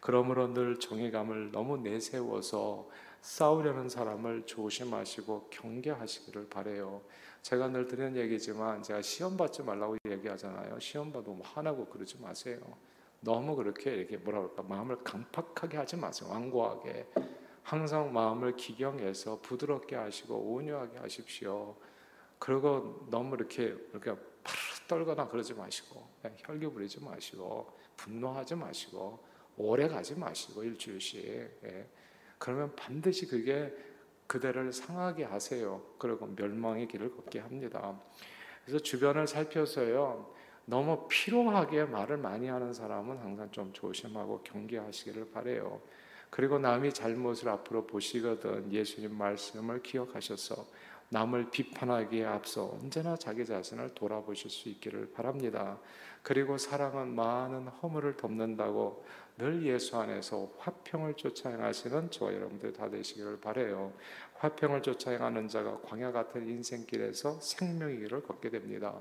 그러므로 0.00 0.52
늘 0.52 0.80
정의감을 0.80 1.52
너무 1.52 1.76
내세워서 1.76 2.88
싸우려는 3.20 3.88
사람을 3.88 4.46
조심하시고 4.46 5.48
경계하시기를 5.50 6.48
바래요. 6.48 7.02
제가 7.42 7.68
늘 7.68 7.86
드리는 7.86 8.16
얘기지만 8.16 8.82
제가 8.82 9.02
시험 9.02 9.36
받지 9.36 9.62
말라고 9.62 9.96
얘기하잖아요. 10.08 10.78
시험 10.80 11.12
뭐 11.12 11.40
화나고 11.44 11.86
그러지 11.86 12.20
마세요. 12.20 12.58
너무 13.24 13.54
그렇게 13.54 13.94
이렇게 13.94 14.16
뭐라 14.16 14.40
그럴까 14.40 14.62
마음을 14.64 15.02
강팍하게 15.04 15.76
하지 15.76 15.96
마세요. 15.96 16.28
완고하게 16.30 17.06
항상 17.62 18.12
마음을 18.12 18.56
기경해서 18.56 19.40
부드럽게 19.40 19.94
하시고 19.94 20.34
온유하게 20.34 20.98
하십시오. 20.98 21.76
그리고 22.38 23.06
너무 23.10 23.36
이렇게 23.36 23.76
이렇게 23.92 24.14
떨거나 24.88 25.28
그러지 25.28 25.54
마시고 25.54 26.04
혈기 26.38 26.66
부리지 26.66 27.04
마시고 27.04 27.78
분노하지 27.96 28.56
마시고 28.56 29.24
오래 29.56 29.86
가지 29.86 30.18
마시고 30.18 30.64
일주일씩. 30.64 31.24
예. 31.64 31.88
그러면 32.38 32.74
반드시 32.74 33.26
그게 33.28 33.72
그대를 34.26 34.72
상하게 34.72 35.24
하세요. 35.24 35.80
그리고 35.98 36.26
멸망의 36.26 36.88
길을 36.88 37.14
걷게 37.14 37.38
합니다. 37.38 38.00
그래서 38.64 38.82
주변을 38.82 39.28
살펴서요. 39.28 40.34
너무 40.72 41.06
피로하게 41.06 41.84
말을 41.84 42.16
많이 42.16 42.48
하는 42.48 42.72
사람은 42.72 43.18
항상 43.18 43.50
좀 43.50 43.70
조심하고 43.74 44.40
경계하시기를 44.42 45.30
바래요. 45.30 45.82
그리고 46.30 46.58
남이 46.58 46.94
잘못을 46.94 47.50
앞으로 47.50 47.86
보시거든 47.86 48.72
예수님 48.72 49.14
말씀을 49.14 49.82
기억하셔서 49.82 50.64
남을 51.10 51.50
비판하기에 51.50 52.24
앞서 52.24 52.70
언제나 52.80 53.16
자기 53.16 53.44
자신을 53.44 53.90
돌아보실 53.94 54.50
수 54.50 54.70
있기를 54.70 55.12
바랍니다. 55.12 55.78
그리고 56.22 56.56
사랑은 56.56 57.14
많은 57.14 57.68
허물을 57.68 58.16
덮는다고 58.16 59.04
늘 59.36 59.62
예수 59.64 59.98
안에서 59.98 60.52
화평을 60.56 61.14
쫓아 61.14 61.50
행하시는 61.50 62.10
저와 62.10 62.32
여러분들 62.32 62.72
다 62.72 62.88
되시기를 62.88 63.40
바래요. 63.40 63.92
화평을 64.36 64.82
쫓아 64.82 65.10
행하는 65.10 65.48
자가 65.48 65.80
광야 65.82 66.12
같은 66.12 66.48
인생길에서 66.48 67.40
생명의 67.40 67.98
길을 67.98 68.22
걷게 68.22 68.48
됩니다. 68.48 68.98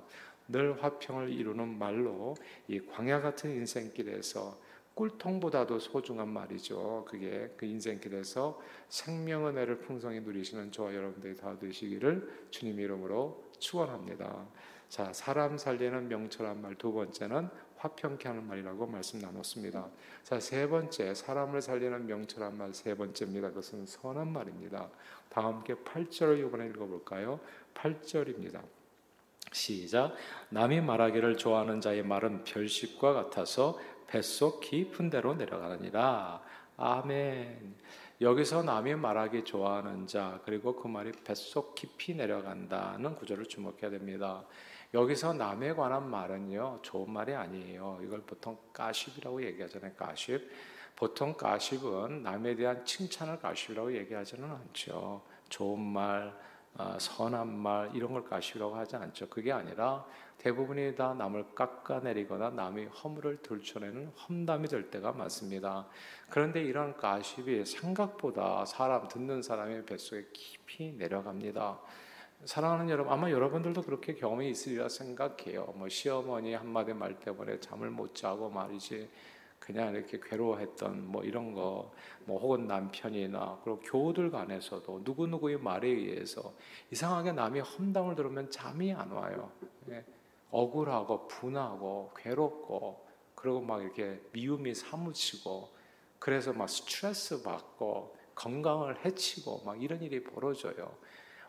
늘 0.51 0.84
화평을 0.84 1.29
이루는 1.29 1.77
말로 1.77 2.36
이 2.67 2.79
광야 2.79 3.22
같은 3.22 3.51
인생길에서 3.51 4.60
꿀통보다도 4.93 5.79
소중한 5.79 6.27
말이죠. 6.29 7.05
그게 7.08 7.53
그 7.55 7.65
인생길에서 7.65 8.60
생명 8.89 9.48
은혜를 9.48 9.79
풍성히 9.79 10.20
누리시는 10.20 10.72
저와 10.72 10.93
여러분들이 10.93 11.36
다 11.36 11.58
되시기를 11.58 12.48
주님 12.51 12.79
이름으로 12.79 13.43
축원합니다. 13.60 14.48
자, 14.89 15.13
사람 15.13 15.58
살리는 15.58 16.10
명철한 16.10 16.62
말 16.62 16.75
두 16.75 16.91
번째는 16.91 17.48
화평케 17.77 18.27
하는 18.27 18.46
말이라고 18.46 18.86
말씀 18.86 19.20
나눴습니다. 19.20 19.88
자, 20.24 20.39
세 20.39 20.67
번째 20.67 21.13
사람을 21.15 21.62
살리는 21.62 22.05
명철한 22.05 22.58
말 22.58 22.74
세 22.74 22.93
번째입니다. 22.93 23.50
그것은 23.50 23.86
선한 23.86 24.31
말입니다. 24.34 24.89
다 25.29 25.46
함께 25.46 25.74
8절을 25.75 26.46
이번에 26.46 26.67
읽어 26.67 26.86
볼까요? 26.86 27.39
8절입니다. 27.74 28.62
시작. 29.51 30.15
남이 30.50 30.81
말하기를 30.81 31.38
좋아하는 31.38 31.81
자의 31.81 32.03
말은 32.03 32.43
별식과 32.43 33.13
같아서 33.13 33.79
뱃속 34.08 34.62
깊은 34.62 35.10
데로 35.10 35.36
내려가느니라. 35.36 36.41
아멘. 36.77 37.75
여기서 38.22 38.63
남이 38.63 38.96
말하기 38.96 39.46
좋아하는 39.46 40.08
자 40.08 40.39
그리고 40.46 40.75
그 40.75 40.88
말이 40.88 41.12
뱃속 41.12 41.75
깊이 41.75 42.13
내려간다는 42.13 43.15
구절을 43.15 43.46
주목해야 43.46 43.89
됩니다. 43.89 44.46
여기서 44.93 45.34
남에 45.34 45.74
관한 45.74 46.10
말은요 46.10 46.79
좋은 46.81 47.10
말이 47.10 47.34
아니에요. 47.34 48.00
이걸 48.03 48.22
보통 48.22 48.58
가십이라고 48.74 49.43
얘기하잖아요. 49.43 49.93
가십. 49.96 50.50
보통 50.96 51.34
가십은 51.34 52.22
남에 52.22 52.55
대한 52.55 52.86
칭찬을 52.86 53.39
가십이라고 53.39 53.96
얘기하지는 53.96 54.50
않죠. 54.50 55.24
좋은 55.50 55.79
말, 55.79 56.27
어, 56.27 56.34
선한 56.99 57.47
말 57.57 57.91
이런 57.95 58.13
걸 58.13 58.23
가십이라고 58.23 58.75
하지 58.75 58.95
않죠. 58.95 59.29
그게 59.29 59.51
아니라 59.51 60.05
대부분이 60.37 60.95
다 60.95 61.13
남을 61.13 61.53
깎아내리거나 61.53 62.51
남의 62.51 62.87
허물을 62.87 63.43
들춰내는 63.43 64.07
험담이 64.07 64.67
될 64.67 64.89
때가 64.89 65.11
많습니다. 65.11 65.87
그런데 66.29 66.61
이런 66.63 66.97
가십이 66.97 67.65
생각보다 67.65 68.65
사람 68.65 69.07
듣는 69.07 69.43
사람의 69.43 69.85
뱃속에 69.85 70.29
깊이 70.33 70.93
내려갑니다. 70.93 71.79
사랑하는 72.45 72.89
여러분, 72.89 73.13
아마 73.13 73.29
여러분들도 73.29 73.83
그렇게 73.83 74.15
경험이 74.15 74.49
있으리라 74.49 74.89
생각해요. 74.89 75.73
뭐 75.75 75.87
시어머니 75.89 76.55
한마디 76.55 76.91
말 76.91 77.19
때문에 77.19 77.59
잠을 77.59 77.91
못 77.91 78.15
자고 78.15 78.49
말이지. 78.49 79.07
그냥 79.62 79.94
이렇게 79.94 80.20
괴로워했던 80.20 81.08
뭐 81.08 81.24
이런 81.24 81.53
거, 81.53 81.94
뭐 82.25 82.39
혹은 82.39 82.68
남편이나 82.68 83.60
그리고 83.63 83.80
교우들 83.80 84.32
간에서도 84.32 85.03
누구 85.03 85.27
누구의 85.27 85.60
말에 85.60 85.88
의해서 85.88 86.53
이상하게 86.89 87.34
남이 87.34 87.60
험담을 87.62 88.15
들으면 88.15 88.50
잠이 88.50 88.91
안 88.91 89.12
와요. 89.12 89.51
예. 89.89 90.03
억울하고 90.50 91.27
분하고 91.27 92.12
괴롭고 92.18 93.06
그리고 93.36 93.62
막 93.62 93.82
이렇게 93.82 94.20
미움이 94.34 94.74
사무치고 94.74 95.70
그래서 96.20 96.53
막 96.53 96.68
스트레스 96.68 97.41
받고 97.41 98.15
건강을 98.36 99.06
해치고 99.06 99.62
막 99.63 99.82
이런 99.82 100.01
일이 100.01 100.24
벌어져요. 100.24 100.91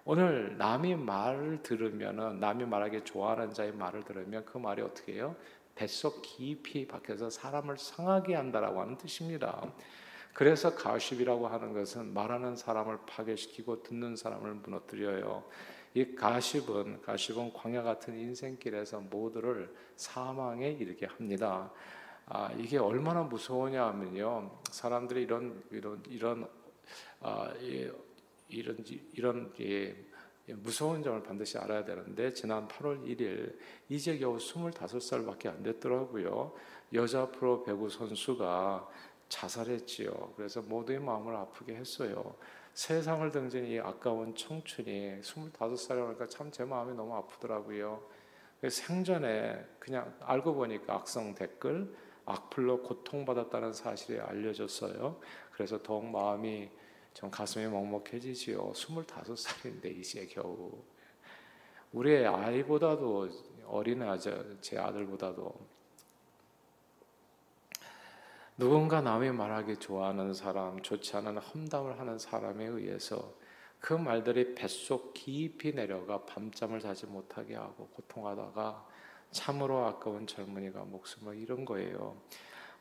오늘 0.04 0.58
남이 0.58 0.96
말을 0.96 1.62
들으면은 1.62 2.40
남이 2.40 2.66
말하기 2.66 3.04
좋아하는 3.04 3.54
자의 3.54 3.72
말을 3.72 4.02
들으면 4.02 4.44
그 4.44 4.58
말이 4.58 4.82
어떻게 4.82 5.14
해요? 5.14 5.34
뱃속 5.74 6.22
깊이 6.22 6.86
박혀서 6.86 7.30
사람을 7.30 7.78
상하게 7.78 8.34
한다라고 8.34 8.80
하는 8.80 8.96
뜻입니다. 8.98 9.72
그래서 10.32 10.74
가십이라고 10.74 11.46
하는 11.46 11.72
것은 11.72 12.14
말하는 12.14 12.56
사람을 12.56 13.00
파괴시키고 13.06 13.82
듣는 13.82 14.16
사람을 14.16 14.54
무너뜨려요. 14.54 15.44
이 15.94 16.14
가십은 16.14 17.02
가십은 17.02 17.52
광야 17.52 17.82
같은 17.82 18.18
인생길에서 18.18 19.00
모두를 19.00 19.74
사망에 19.96 20.70
이르게 20.70 21.04
합니다. 21.06 21.70
아, 22.26 22.50
이게 22.56 22.78
얼마나 22.78 23.22
무서우냐면요. 23.22 24.60
사람들이 24.70 25.22
이런 25.22 25.62
이런 25.70 26.02
이런 26.08 26.48
아, 27.20 27.52
이, 27.60 27.90
이런 28.48 28.78
이런 29.12 29.52
예, 29.60 29.94
무서운 30.48 31.02
점을 31.02 31.22
반드시 31.22 31.56
알아야 31.58 31.84
되는데 31.84 32.32
지난 32.32 32.66
8월 32.68 33.04
1일 33.04 33.56
이제 33.88 34.18
겨우 34.18 34.36
25살밖에 34.36 35.46
안 35.46 35.62
됐더라고요. 35.62 36.52
여자 36.94 37.30
프로 37.30 37.62
배구 37.62 37.88
선수가 37.88 38.88
자살했지요. 39.28 40.34
그래서 40.36 40.60
모두의 40.62 41.00
마음을 41.00 41.34
아프게 41.36 41.74
했어요. 41.76 42.34
세상을 42.74 43.30
등진 43.30 43.66
이 43.66 43.78
아까운 43.78 44.34
청춘이 44.34 45.20
25살이니까 45.22 46.28
참 46.28 46.50
제 46.50 46.64
마음이 46.64 46.94
너무 46.94 47.14
아프더라고요. 47.16 48.02
생전에 48.68 49.64
그냥 49.78 50.14
알고 50.20 50.54
보니까 50.54 50.94
악성 50.94 51.34
댓글, 51.34 51.94
악플로 52.24 52.82
고통받았다는 52.82 53.72
사실이 53.72 54.20
알려졌어요. 54.20 55.20
그래서 55.52 55.82
더욱 55.82 56.06
마음이 56.06 56.70
좀 57.14 57.30
가슴이 57.30 57.66
먹먹해지지요. 57.66 58.72
25살인데 58.72 59.96
이제 59.98 60.26
겨우. 60.26 60.82
우리 61.92 62.26
아이보다도 62.26 63.28
어린 63.66 64.02
아저 64.02 64.60
제 64.60 64.78
아들보다도 64.78 65.72
누군가 68.58 69.00
남이 69.00 69.30
말하기 69.32 69.78
좋아하는 69.78 70.34
사람, 70.34 70.80
좋지 70.80 71.16
않은 71.16 71.38
험담을 71.38 71.98
하는 71.98 72.18
사람에 72.18 72.66
의해서 72.66 73.34
그 73.80 73.94
말들이 73.94 74.54
뱃속 74.54 75.14
깊이 75.14 75.74
내려가 75.74 76.24
밤잠을 76.24 76.78
자지 76.78 77.06
못하게 77.06 77.56
하고 77.56 77.88
고통하다가 77.88 78.86
참으로 79.32 79.86
아까운 79.86 80.26
젊은이가 80.26 80.84
목숨을 80.84 81.36
잃은 81.38 81.64
거예요. 81.64 82.16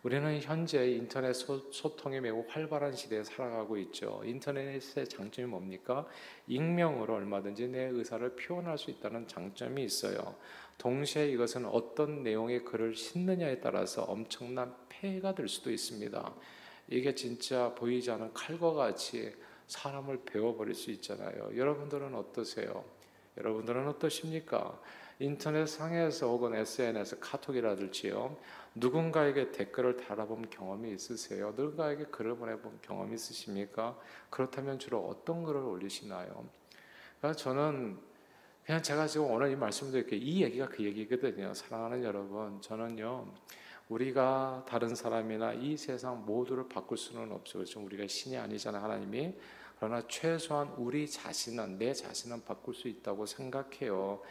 우리는 0.04 0.42
현재 0.42 0.88
인터넷 0.94 1.32
소, 1.34 1.96
통이 1.96 2.22
매우 2.22 2.44
활발한 2.48 2.96
시대에 2.96 3.24
살아가고 3.24 3.78
있죠. 3.78 4.24
인터넷의 4.26 5.08
장점이 5.08 5.48
뭡니까? 5.48 6.08
익명으로 6.48 7.14
얼마든지 7.14 7.68
내 7.68 7.84
의사를 7.84 8.28
표현할 8.36 8.80
수 8.80 8.90
있다는 8.90 9.28
장점이 9.28 9.84
있어요. 9.84 10.36
동시에 10.80 11.30
이것은 11.30 11.66
어떤 11.66 12.24
내용의 12.24 12.66
글을 12.66 12.96
싣느냐에 12.96 13.60
따라서 13.60 14.02
엄청난 14.02 14.76
폐해가 14.90 15.36
될 15.36 15.48
수도 15.48 15.72
있습니다. 15.72 16.34
이게 16.88 17.14
진짜 17.14 17.72
보이지 17.76 18.10
않는 18.10 18.34
칼과 18.34 18.74
같이 18.74 19.32
사람을 19.68 20.24
베어버릴 20.26 20.74
수 20.74 20.90
있잖아요. 20.90 21.56
여러분들은 21.56 22.16
어떠세요? 22.16 22.84
여러분들은 23.38 23.88
어떠십니까? 23.88 24.82
인터넷 25.20 25.68
상에서 25.68 26.28
혹은 26.28 26.56
SNS, 26.56 27.20
카톡이라든지요. 27.20 28.36
누군가에게 28.76 29.52
댓글을 29.52 29.98
달아본 29.98 30.50
경험이 30.50 30.94
있으세요? 30.94 31.54
누군가에게 31.58 32.06
글을 32.06 32.36
보내본 32.38 32.80
경험이 32.82 33.16
있으십니까? 33.16 33.98
그렇다면 34.30 34.80
주로 34.80 35.06
어떤 35.08 35.44
글을 35.44 35.62
올리시나요? 35.62 36.48
그러니까 37.20 37.38
저는 37.38 38.00
그냥 38.66 38.82
제가 38.82 39.08
지금 39.08 39.30
오늘 39.30 39.52
이 39.52 39.56
말씀도 39.56 39.98
이렇게 39.98 40.16
이 40.16 40.44
얘기가 40.44 40.70
그 40.70 40.84
얘기거든요. 40.84 41.54
사랑하는 41.54 42.04
여러분, 42.04 42.62
저는요. 42.62 43.28
우리가 43.90 44.64
다른 44.68 44.96
사람이나 44.96 45.54
이 45.54 45.76
세상 45.76 46.26
모두를 46.26 46.70
바꿀 46.70 46.98
수는 46.98 47.32
없죠. 47.32 47.58
그렇죠? 47.58 47.82
우리가 47.82 48.08
신이 48.08 48.38
아니잖아요, 48.38 48.82
하나님이. 48.82 49.36
그러나 49.78 50.02
최소한 50.08 50.70
우리 50.78 51.10
자신은 51.10 51.78
내 51.78 51.92
자신은 51.94 52.46
바꿀 52.46 52.74
수 52.74 52.88
있다고 52.88 53.26
생각해요. 53.26 54.22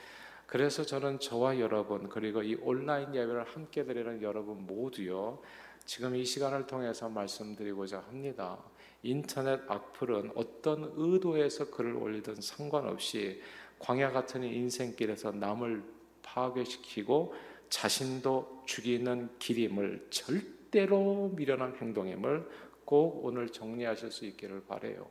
그래서 0.51 0.85
저는 0.85 1.21
저와 1.21 1.61
여러분 1.61 2.09
그리고 2.09 2.43
이 2.43 2.57
온라인 2.57 3.15
예배를 3.15 3.45
함께 3.45 3.85
드리는 3.85 4.21
여러분 4.21 4.67
모두요. 4.67 5.41
지금 5.85 6.17
이 6.17 6.25
시간을 6.25 6.67
통해서 6.67 7.09
말씀드리고자 7.09 8.01
합니다. 8.01 8.59
인터넷 9.05 9.61
악플은 9.69 10.33
어떤 10.35 10.93
의도에서 10.97 11.71
글을 11.71 11.95
올리든 11.95 12.41
상관없이 12.41 13.41
광야 13.79 14.11
같은 14.11 14.43
인생길에서 14.43 15.31
남을 15.31 15.85
파괴시키고 16.23 17.33
자신도 17.69 18.65
죽이는 18.67 19.31
길임을 19.39 20.09
절대 20.11 20.61
때로 20.71 21.33
미련한 21.35 21.77
행동임을 21.77 22.49
꼭 22.85 23.25
오늘 23.25 23.49
정리하실 23.49 24.11
수 24.11 24.25
있기를 24.27 24.65
바래요. 24.65 25.07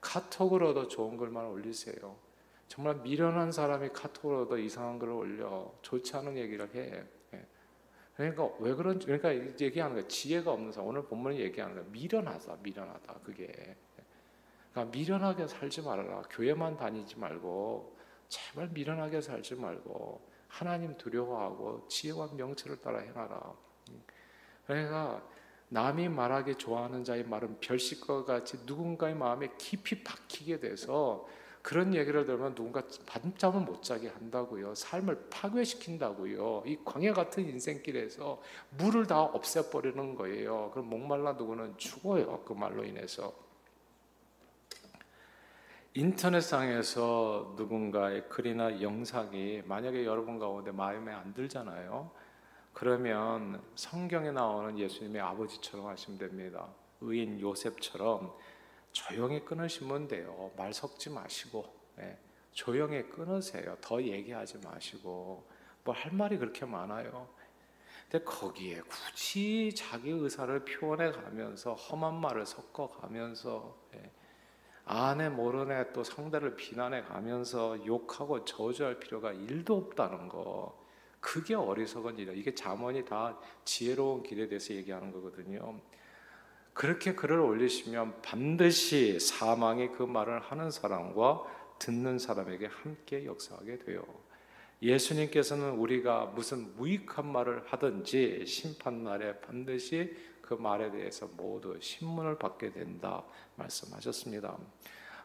카톡으로도 0.00 0.88
좋은 0.88 1.16
글만 1.16 1.46
올리세요. 1.46 2.16
정말 2.68 2.96
미련한 2.96 3.52
사람이 3.52 3.90
카톡으로도 3.90 4.58
이상한 4.58 4.98
글을 4.98 5.12
올려 5.12 5.72
좋지 5.82 6.16
않은 6.16 6.36
얘기를 6.36 6.68
해. 6.74 7.04
예. 7.34 7.46
그러니까 8.16 8.50
왜 8.58 8.74
그런지 8.74 9.06
그러니까 9.06 9.34
얘기하는 9.34 9.96
거야. 9.96 10.08
지혜가 10.08 10.52
없는 10.52 10.72
사람 10.72 10.88
오늘 10.88 11.04
본문이 11.04 11.38
얘기하는 11.40 11.74
거야. 11.74 11.84
미련하다, 11.90 12.58
미련하다 12.62 13.14
그게. 13.24 13.76
그러니까 14.72 14.96
미련하게 14.96 15.46
살지 15.46 15.82
말아라. 15.82 16.22
교회만 16.30 16.76
다니지 16.76 17.18
말고 17.18 17.96
제발 18.28 18.68
미련하게 18.68 19.20
살지 19.20 19.54
말고 19.54 20.20
하나님 20.48 20.96
두려워하고 20.96 21.86
지혜와 21.88 22.30
명철을 22.34 22.80
따라 22.80 22.98
행하라. 23.00 23.54
그러니까 24.66 25.22
남이 25.68 26.08
말하기 26.08 26.56
좋아하는 26.56 27.04
자의 27.04 27.24
말은 27.24 27.58
별식과 27.60 28.24
같이 28.24 28.58
누군가의 28.66 29.14
마음에 29.14 29.48
깊이 29.58 30.02
박히게 30.02 30.60
돼서 30.60 31.26
그런 31.66 31.96
얘기를 31.96 32.24
들으면 32.24 32.54
누군가 32.54 32.80
밤잠을 33.06 33.62
못 33.62 33.82
자게 33.82 34.06
한다고요. 34.06 34.76
삶을 34.76 35.26
파괴시킨다고요. 35.30 36.62
이 36.64 36.78
광야 36.84 37.12
같은 37.12 37.44
인생길에서 37.44 38.40
물을 38.78 39.04
다 39.08 39.20
없애버리는 39.20 40.14
거예요. 40.14 40.70
그럼 40.70 40.88
목말라 40.88 41.32
누구는 41.32 41.76
죽어요. 41.76 42.44
그 42.44 42.52
말로 42.52 42.84
인해서. 42.84 43.34
인터넷상에서 45.94 47.54
누군가의 47.56 48.28
글이나 48.28 48.80
영상이 48.80 49.62
만약에 49.64 50.04
여러분 50.04 50.38
가운데 50.38 50.70
마음에 50.70 51.12
안 51.12 51.34
들잖아요. 51.34 52.12
그러면 52.74 53.60
성경에 53.74 54.30
나오는 54.30 54.78
예수님의 54.78 55.20
아버지처럼 55.20 55.88
하시면 55.88 56.16
됩니다. 56.16 56.68
의인 57.00 57.40
요셉처럼 57.40 58.32
조용히 58.96 59.44
끊으시면 59.44 60.08
돼요. 60.08 60.50
말 60.56 60.72
섞지 60.72 61.10
마시고 61.10 61.66
네. 61.96 62.18
조용히 62.52 63.02
끊으세요. 63.02 63.76
더 63.82 64.02
얘기하지 64.02 64.58
마시고 64.64 65.46
뭐 65.84 65.94
할 65.94 66.12
말이 66.12 66.38
그렇게 66.38 66.64
많아요. 66.64 67.28
근데 68.10 68.24
거기에 68.24 68.80
굳이 68.88 69.74
자기 69.74 70.10
의사를 70.10 70.64
표현해 70.64 71.12
가면서 71.12 71.74
험한 71.74 72.20
말을 72.20 72.46
섞어 72.46 72.88
가면서 72.88 73.76
네. 73.92 74.10
아내 74.86 75.28
모르네 75.28 75.92
또 75.92 76.02
상대를 76.02 76.56
비난해 76.56 77.02
가면서 77.02 77.84
욕하고 77.84 78.46
저주할 78.46 78.98
필요가 78.98 79.32
일도 79.32 79.76
없다는 79.76 80.28
거. 80.28 80.80
그게 81.20 81.54
어리석은 81.54 82.18
일이야. 82.18 82.34
이게 82.34 82.54
자문이 82.54 83.04
다 83.04 83.38
지혜로운 83.64 84.22
길에 84.22 84.48
대해서 84.48 84.72
얘기하는 84.72 85.12
거거든요. 85.12 85.80
그렇게 86.76 87.14
글을 87.14 87.40
올리시면 87.40 88.20
반드시 88.20 89.18
사망이 89.18 89.92
그 89.92 90.02
말을 90.02 90.40
하는 90.40 90.70
사람과 90.70 91.42
듣는 91.78 92.18
사람에게 92.18 92.66
함께 92.66 93.24
역사하게 93.24 93.78
돼요. 93.78 94.04
예수님께서는 94.82 95.70
우리가 95.70 96.26
무슨 96.26 96.76
무익한 96.76 97.32
말을 97.32 97.64
하든지 97.66 98.44
심판 98.44 99.04
날에 99.04 99.40
반드시 99.40 100.14
그 100.42 100.52
말에 100.52 100.90
대해서 100.90 101.26
모두 101.34 101.78
신문을 101.80 102.38
받게 102.38 102.72
된다 102.72 103.24
말씀하셨습니다. 103.54 104.58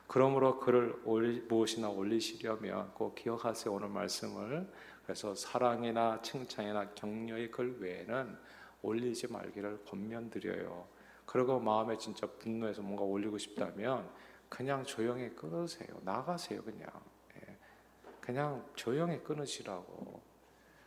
그러므로 0.07 0.57
글을 0.57 1.01
올리, 1.03 1.41
무엇이나 1.41 1.89
올리시려면 1.89 2.93
꼭 2.93 3.13
기억하세요 3.15 3.73
오늘 3.73 3.89
말씀을 3.89 4.71
그래서 5.03 5.35
사랑이나 5.35 6.21
칭찬이나 6.21 6.91
격려의 6.91 7.51
글 7.51 7.77
외에는 7.81 8.37
올리지 8.83 9.27
말기를 9.27 9.83
권면드려요. 9.83 10.87
그리고 11.31 11.61
마음에 11.61 11.97
진짜 11.97 12.27
분노해서 12.27 12.81
뭔가 12.81 13.03
올리고 13.03 13.37
싶다면 13.37 14.05
그냥 14.49 14.83
조용히 14.83 15.29
끊으세요. 15.29 15.87
나가세요 16.01 16.61
그냥. 16.61 16.89
예. 17.37 17.57
그냥 18.19 18.69
조용히 18.75 19.17
끊으시라고. 19.23 20.21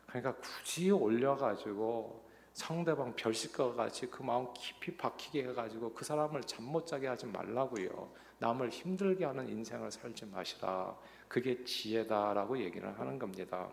그러니까 0.07 0.37
굳이 0.37 0.91
올려가지고 0.91 2.29
상대방 2.53 3.17
별식과 3.17 3.73
같이 3.73 4.11
그 4.11 4.23
마음 4.23 4.53
깊이 4.53 4.95
박히게 4.95 5.49
해가지고 5.49 5.95
그 5.95 6.05
사람을 6.05 6.43
잠 6.43 6.63
못 6.67 6.87
자게 6.87 7.07
하지 7.07 7.25
말라고요. 7.25 8.13
남을 8.39 8.69
힘들게 8.69 9.25
하는 9.25 9.49
인생을 9.49 9.91
살지 9.91 10.27
마시라. 10.27 10.95
그게 11.27 11.65
지혜다라고 11.65 12.59
얘기를 12.59 13.01
하는 13.01 13.19
겁니다. 13.19 13.71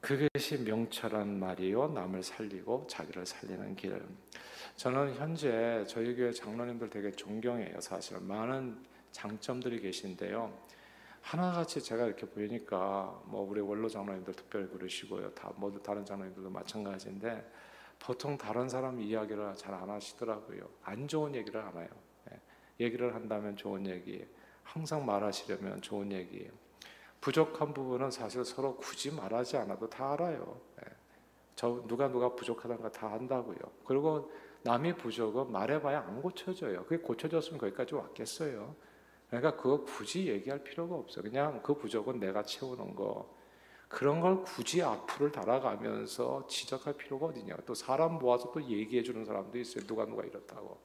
그것이 0.00 0.62
명철한 0.62 1.38
말이요 1.38 1.88
남을 1.88 2.22
살리고 2.22 2.86
자기를 2.88 3.26
살리는 3.26 3.76
길. 3.76 4.02
저는 4.76 5.14
현재 5.14 5.84
저희 5.86 6.14
교회 6.14 6.32
장로님들 6.32 6.90
되게 6.90 7.10
존경해요. 7.12 7.80
사실 7.80 8.18
많은 8.20 8.84
장점들이 9.12 9.80
계신데요. 9.80 10.52
하나같이 11.20 11.80
제가 11.80 12.06
이렇게 12.06 12.26
보니까 12.26 13.22
뭐 13.26 13.42
우리 13.48 13.60
원로 13.60 13.88
장로님들 13.88 14.34
특별히 14.34 14.66
그러시고요. 14.68 15.30
다 15.34 15.52
모두 15.56 15.80
다른 15.80 16.04
장로님들도 16.04 16.50
마찬가지인데 16.50 17.48
보통 18.00 18.36
다른 18.36 18.68
사람 18.68 19.00
이야기를 19.00 19.54
잘 19.54 19.74
안 19.74 19.88
하시더라고요. 19.88 20.68
안 20.82 21.06
좋은 21.06 21.34
얘기를 21.36 21.60
안 21.60 21.76
해요. 21.76 21.88
예. 22.32 22.40
얘기를 22.84 23.14
한다면 23.14 23.56
좋은 23.56 23.86
얘기, 23.86 24.26
항상 24.64 25.06
말하시려면 25.06 25.80
좋은 25.82 26.10
얘기. 26.10 26.50
부족한 27.20 27.72
부분은 27.72 28.10
사실 28.10 28.44
서로 28.44 28.76
굳이 28.76 29.12
말하지 29.14 29.56
않아도 29.58 29.88
다 29.88 30.14
알아요. 30.14 30.60
예. 30.84 30.92
저 31.54 31.84
누가 31.86 32.08
누가 32.08 32.34
부족하다는 32.34 32.82
거 32.82 32.90
다 32.90 33.12
안다고요. 33.12 33.58
그리고 33.84 34.32
남의 34.64 34.96
부족은 34.96 35.50
말해봐야 35.50 36.00
안 36.00 36.22
고쳐져요. 36.22 36.84
그게 36.84 36.98
고쳐졌으면 36.98 37.58
거기까지 37.58 37.94
왔겠어요. 37.94 38.74
그러니까 39.28 39.56
그거 39.56 39.84
굳이 39.84 40.28
얘기할 40.28 40.62
필요가 40.62 40.94
없어. 40.94 41.22
그냥 41.22 41.62
그 41.62 41.74
부족은 41.74 42.20
내가 42.20 42.42
채우는 42.42 42.94
거. 42.94 43.34
그런 43.88 44.20
걸 44.20 44.42
굳이 44.42 44.82
앞을 44.82 45.32
달아가면서 45.32 46.46
지적할 46.46 46.94
필요가 46.94 47.26
어디냐. 47.26 47.56
또 47.66 47.74
사람 47.74 48.18
모아서 48.18 48.50
또 48.52 48.62
얘기해 48.62 49.02
주는 49.02 49.24
사람도 49.24 49.58
있어요. 49.58 49.84
누가 49.86 50.06
누가 50.06 50.24
이렇다고. 50.24 50.80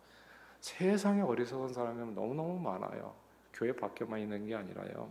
세상에 0.60 1.22
어리석은 1.22 1.70
사람이 1.70 2.14
너무너무 2.14 2.60
많아요. 2.60 3.16
교회 3.54 3.72
밖에만 3.74 4.20
있는 4.20 4.46
게 4.46 4.56
아니라요. 4.56 5.10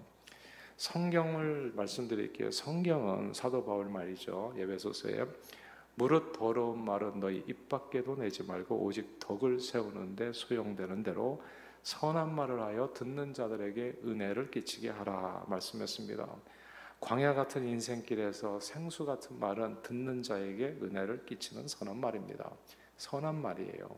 성경을 0.76 1.72
말씀드릴게요. 1.74 2.50
성경은 2.50 3.32
사도 3.32 3.64
바울 3.64 3.86
말이죠. 3.86 4.54
예배소서에 4.56 5.24
무릇 5.98 6.32
더러운 6.32 6.84
말은 6.84 7.20
너희 7.20 7.42
입 7.46 7.70
밖에도 7.70 8.16
내지 8.16 8.42
말고 8.42 8.76
오직 8.76 9.18
덕을 9.18 9.60
세우는데 9.60 10.32
소용되는 10.34 11.02
대로 11.02 11.42
선한 11.82 12.34
말을 12.34 12.60
하여 12.60 12.92
듣는 12.92 13.32
자들에게 13.32 14.00
은혜를 14.04 14.50
끼치게 14.50 14.90
하라 14.90 15.46
말씀했습니다. 15.48 16.28
광야 17.00 17.34
같은 17.34 17.66
인생길에서 17.66 18.60
생수 18.60 19.06
같은 19.06 19.38
말은 19.38 19.82
듣는 19.82 20.22
자에게 20.22 20.78
은혜를 20.82 21.24
끼치는 21.24 21.66
선한 21.66 21.98
말입니다. 21.98 22.50
선한 22.98 23.40
말이에요. 23.40 23.88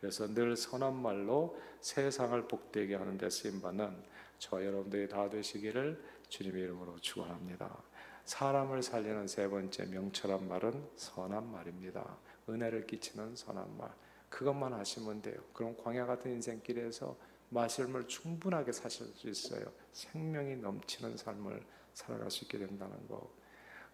그래서 0.00 0.32
늘 0.32 0.56
선한 0.56 0.94
말로 0.94 1.58
세상을 1.80 2.48
복되게 2.48 2.94
하는 2.94 3.18
데 3.18 3.28
쓰임 3.28 3.60
받는 3.60 3.94
저 4.38 4.64
여러분들이 4.64 5.08
다 5.08 5.28
되시기를 5.28 6.02
주님의 6.28 6.62
이름으로 6.62 6.98
축원합니다. 7.00 7.76
사람을 8.26 8.82
살리는 8.82 9.28
세 9.28 9.48
번째 9.48 9.86
명철한 9.86 10.48
말은 10.48 10.90
선한 10.96 11.50
말입니다. 11.52 12.18
은혜를 12.48 12.86
끼치는 12.88 13.36
선한 13.36 13.78
말. 13.78 13.88
그것만 14.28 14.72
하시면 14.72 15.22
돼요. 15.22 15.36
그럼 15.52 15.76
광야 15.76 16.06
같은 16.06 16.32
인생길에서 16.32 17.16
마실 17.50 17.86
물 17.86 18.06
충분하게 18.08 18.72
사실 18.72 19.06
수 19.06 19.28
있어요. 19.28 19.64
생명이 19.92 20.56
넘치는 20.56 21.16
삶을 21.16 21.62
살아갈 21.94 22.28
수 22.28 22.44
있게 22.44 22.58
된다는 22.58 23.06
거. 23.06 23.32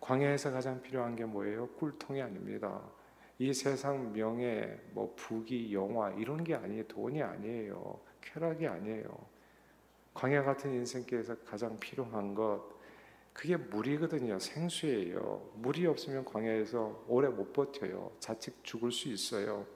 광야에서 0.01 0.51
가장 0.51 0.81
필요한 0.81 1.15
게 1.15 1.27
뭐예요? 1.27 1.69
꿀통이 1.73 2.23
아닙니다. 2.23 2.81
이 3.39 3.53
세상 3.53 4.15
명예, 4.15 4.81
뭐 4.93 5.15
부귀, 5.15 5.75
영화 5.75 6.11
이런 6.13 6.43
게 6.43 6.55
아니에요. 6.55 6.89
돈이 6.89 7.23
아니에요. 7.23 8.01
쾌락이 8.23 8.67
아니에요. 8.67 9.05
광야 10.15 10.43
같은 10.43 10.73
인생길에서 10.73 11.37
가장 11.45 11.79
필요한 11.79 12.35
것 12.35 12.72
그게 13.33 13.57
물이거든요. 13.57 14.39
생수예요. 14.39 15.53
물이 15.57 15.87
없으면 15.87 16.25
광야에서 16.25 17.05
오래 17.09 17.29
못 17.29 17.53
버텨요. 17.53 18.13
자칫 18.21 18.55
죽을 18.63 18.93
수 18.93 19.09
있어요. 19.09 19.67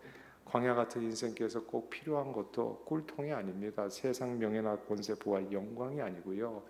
광야 0.44 0.74
같은 0.74 1.02
인생길에서 1.02 1.64
꼭 1.64 1.90
필요한 1.90 2.32
것도 2.32 2.84
꿀통이 2.84 3.32
아닙니다. 3.32 3.88
세상 3.88 4.38
명예나 4.38 4.80
권세, 4.80 5.14
부와 5.14 5.50
영광이 5.50 6.00
아니고요. 6.00 6.62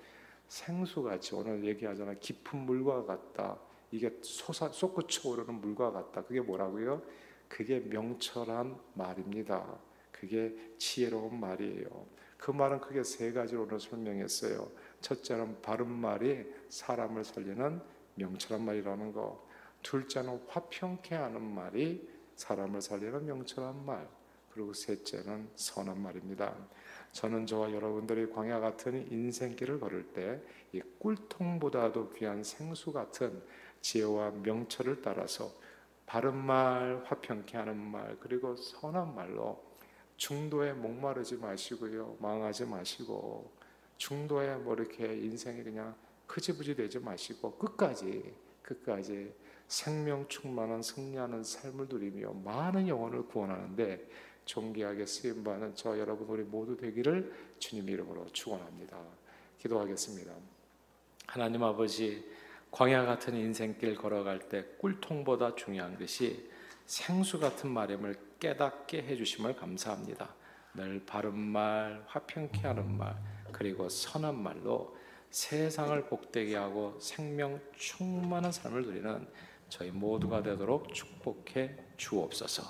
생수같이 0.49 1.35
오늘 1.35 1.65
얘기하잖아. 1.65 2.15
깊은 2.15 2.61
물과 2.61 3.05
같다. 3.05 3.59
이게 3.91 4.17
솟아 4.23 4.71
솟구쳐 4.71 5.29
오르는 5.29 5.61
물과 5.61 5.93
같다. 5.93 6.23
그게 6.25 6.41
뭐라고요? 6.41 7.03
그게 7.49 7.81
명철한 7.81 8.79
말입니다. 8.95 9.79
그게 10.11 10.57
지혜로운 10.79 11.39
말이에요. 11.39 12.07
그 12.39 12.51
말은 12.51 12.81
크게 12.81 13.03
세 13.03 13.33
가지로 13.33 13.63
오늘 13.63 13.79
설명했어요. 13.81 14.71
첫째는 15.07 15.63
바른 15.63 15.89
말이 15.89 16.45
사람을 16.69 17.23
살리는 17.23 17.81
명철한 18.17 18.65
말이라는 18.65 19.13
거. 19.13 19.47
둘째는 19.83 20.43
화평케 20.49 21.15
하는 21.15 21.41
말이 21.43 22.09
사람을 22.35 22.83
살리는 22.83 23.25
명철한 23.25 23.87
말, 23.87 24.09
그리고 24.53 24.73
셋째는 24.73 25.51
선한 25.55 26.03
말입니다. 26.03 26.57
저는 27.13 27.47
저와 27.47 27.73
여러분들이 27.73 28.29
광야 28.31 28.59
같은 28.59 29.11
인생길을 29.13 29.79
걸을 29.79 30.13
때 30.13 30.43
이 30.73 30.83
꿀통보다도 30.99 32.11
귀한 32.11 32.43
생수 32.43 32.93
같은 32.93 33.41
지혜와 33.83 34.33
명철을 34.43 35.03
따라서 35.03 35.53
바른 36.05 36.37
말, 36.37 37.03
화평케 37.05 37.57
하는 37.57 37.79
말, 37.79 38.19
그리고 38.19 38.57
선한 38.57 39.15
말로 39.15 39.63
중도에 40.17 40.73
목마르지 40.73 41.37
마시고요. 41.37 42.17
망하지 42.21 42.67
마시고 42.67 43.53
중도에 43.97 44.57
뭐 44.57 44.75
이렇게 44.75 45.05
인생이 45.07 45.63
그냥 45.63 45.95
흐지부지 46.29 46.75
되지 46.75 46.99
마시고 46.99 47.57
끝까지 47.57 48.35
끝까지 48.63 49.33
생명 49.69 50.27
충만한 50.29 50.83
승리하는 50.83 51.43
삶을 51.43 51.87
누리며 51.89 52.33
많은 52.45 52.89
영혼을 52.89 53.27
구원하는데 53.27 54.09
존귀하게 54.45 55.07
쓰임 55.07 55.43
받는 55.43 55.75
저 55.75 55.99
여러분 55.99 56.29
우리 56.29 56.43
모두 56.45 56.77
되기를 56.77 57.33
주님 57.59 57.89
이름으로 57.89 58.27
축원합니다. 58.33 58.97
기도하겠습니다. 59.59 60.33
하나님 61.27 61.65
아버지 61.65 62.25
광야 62.71 63.05
같은 63.05 63.35
인생길 63.35 63.97
걸어갈 63.97 64.39
때 64.49 64.65
꿀통보다 64.79 65.57
중요한 65.57 65.99
것이 65.99 66.49
생수 66.85 67.41
같은 67.41 67.71
말임을 67.71 68.15
깨닫게 68.39 69.03
해주심을 69.03 69.57
감사합니다. 69.57 70.35
늘 70.77 71.05
바른 71.05 71.37
말, 71.37 72.05
화평케 72.07 72.61
하는 72.61 72.97
말, 72.97 73.17
그리고 73.53 73.89
선한 73.89 74.43
말로 74.43 74.97
세상을 75.31 76.07
복되게 76.07 76.57
하고 76.57 76.99
생명 77.01 77.61
충만한 77.77 78.53
삶을 78.53 78.83
누리는 78.83 79.29
저희 79.69 79.91
모두가 79.91 80.43
되도록 80.43 80.93
축복해 80.95 81.77
주옵소서. 81.97 82.63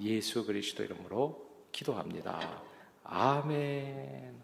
예수 0.00 0.44
그리스도 0.46 0.82
이름으로 0.82 1.68
기도합니다. 1.70 2.62
아멘. 3.04 4.42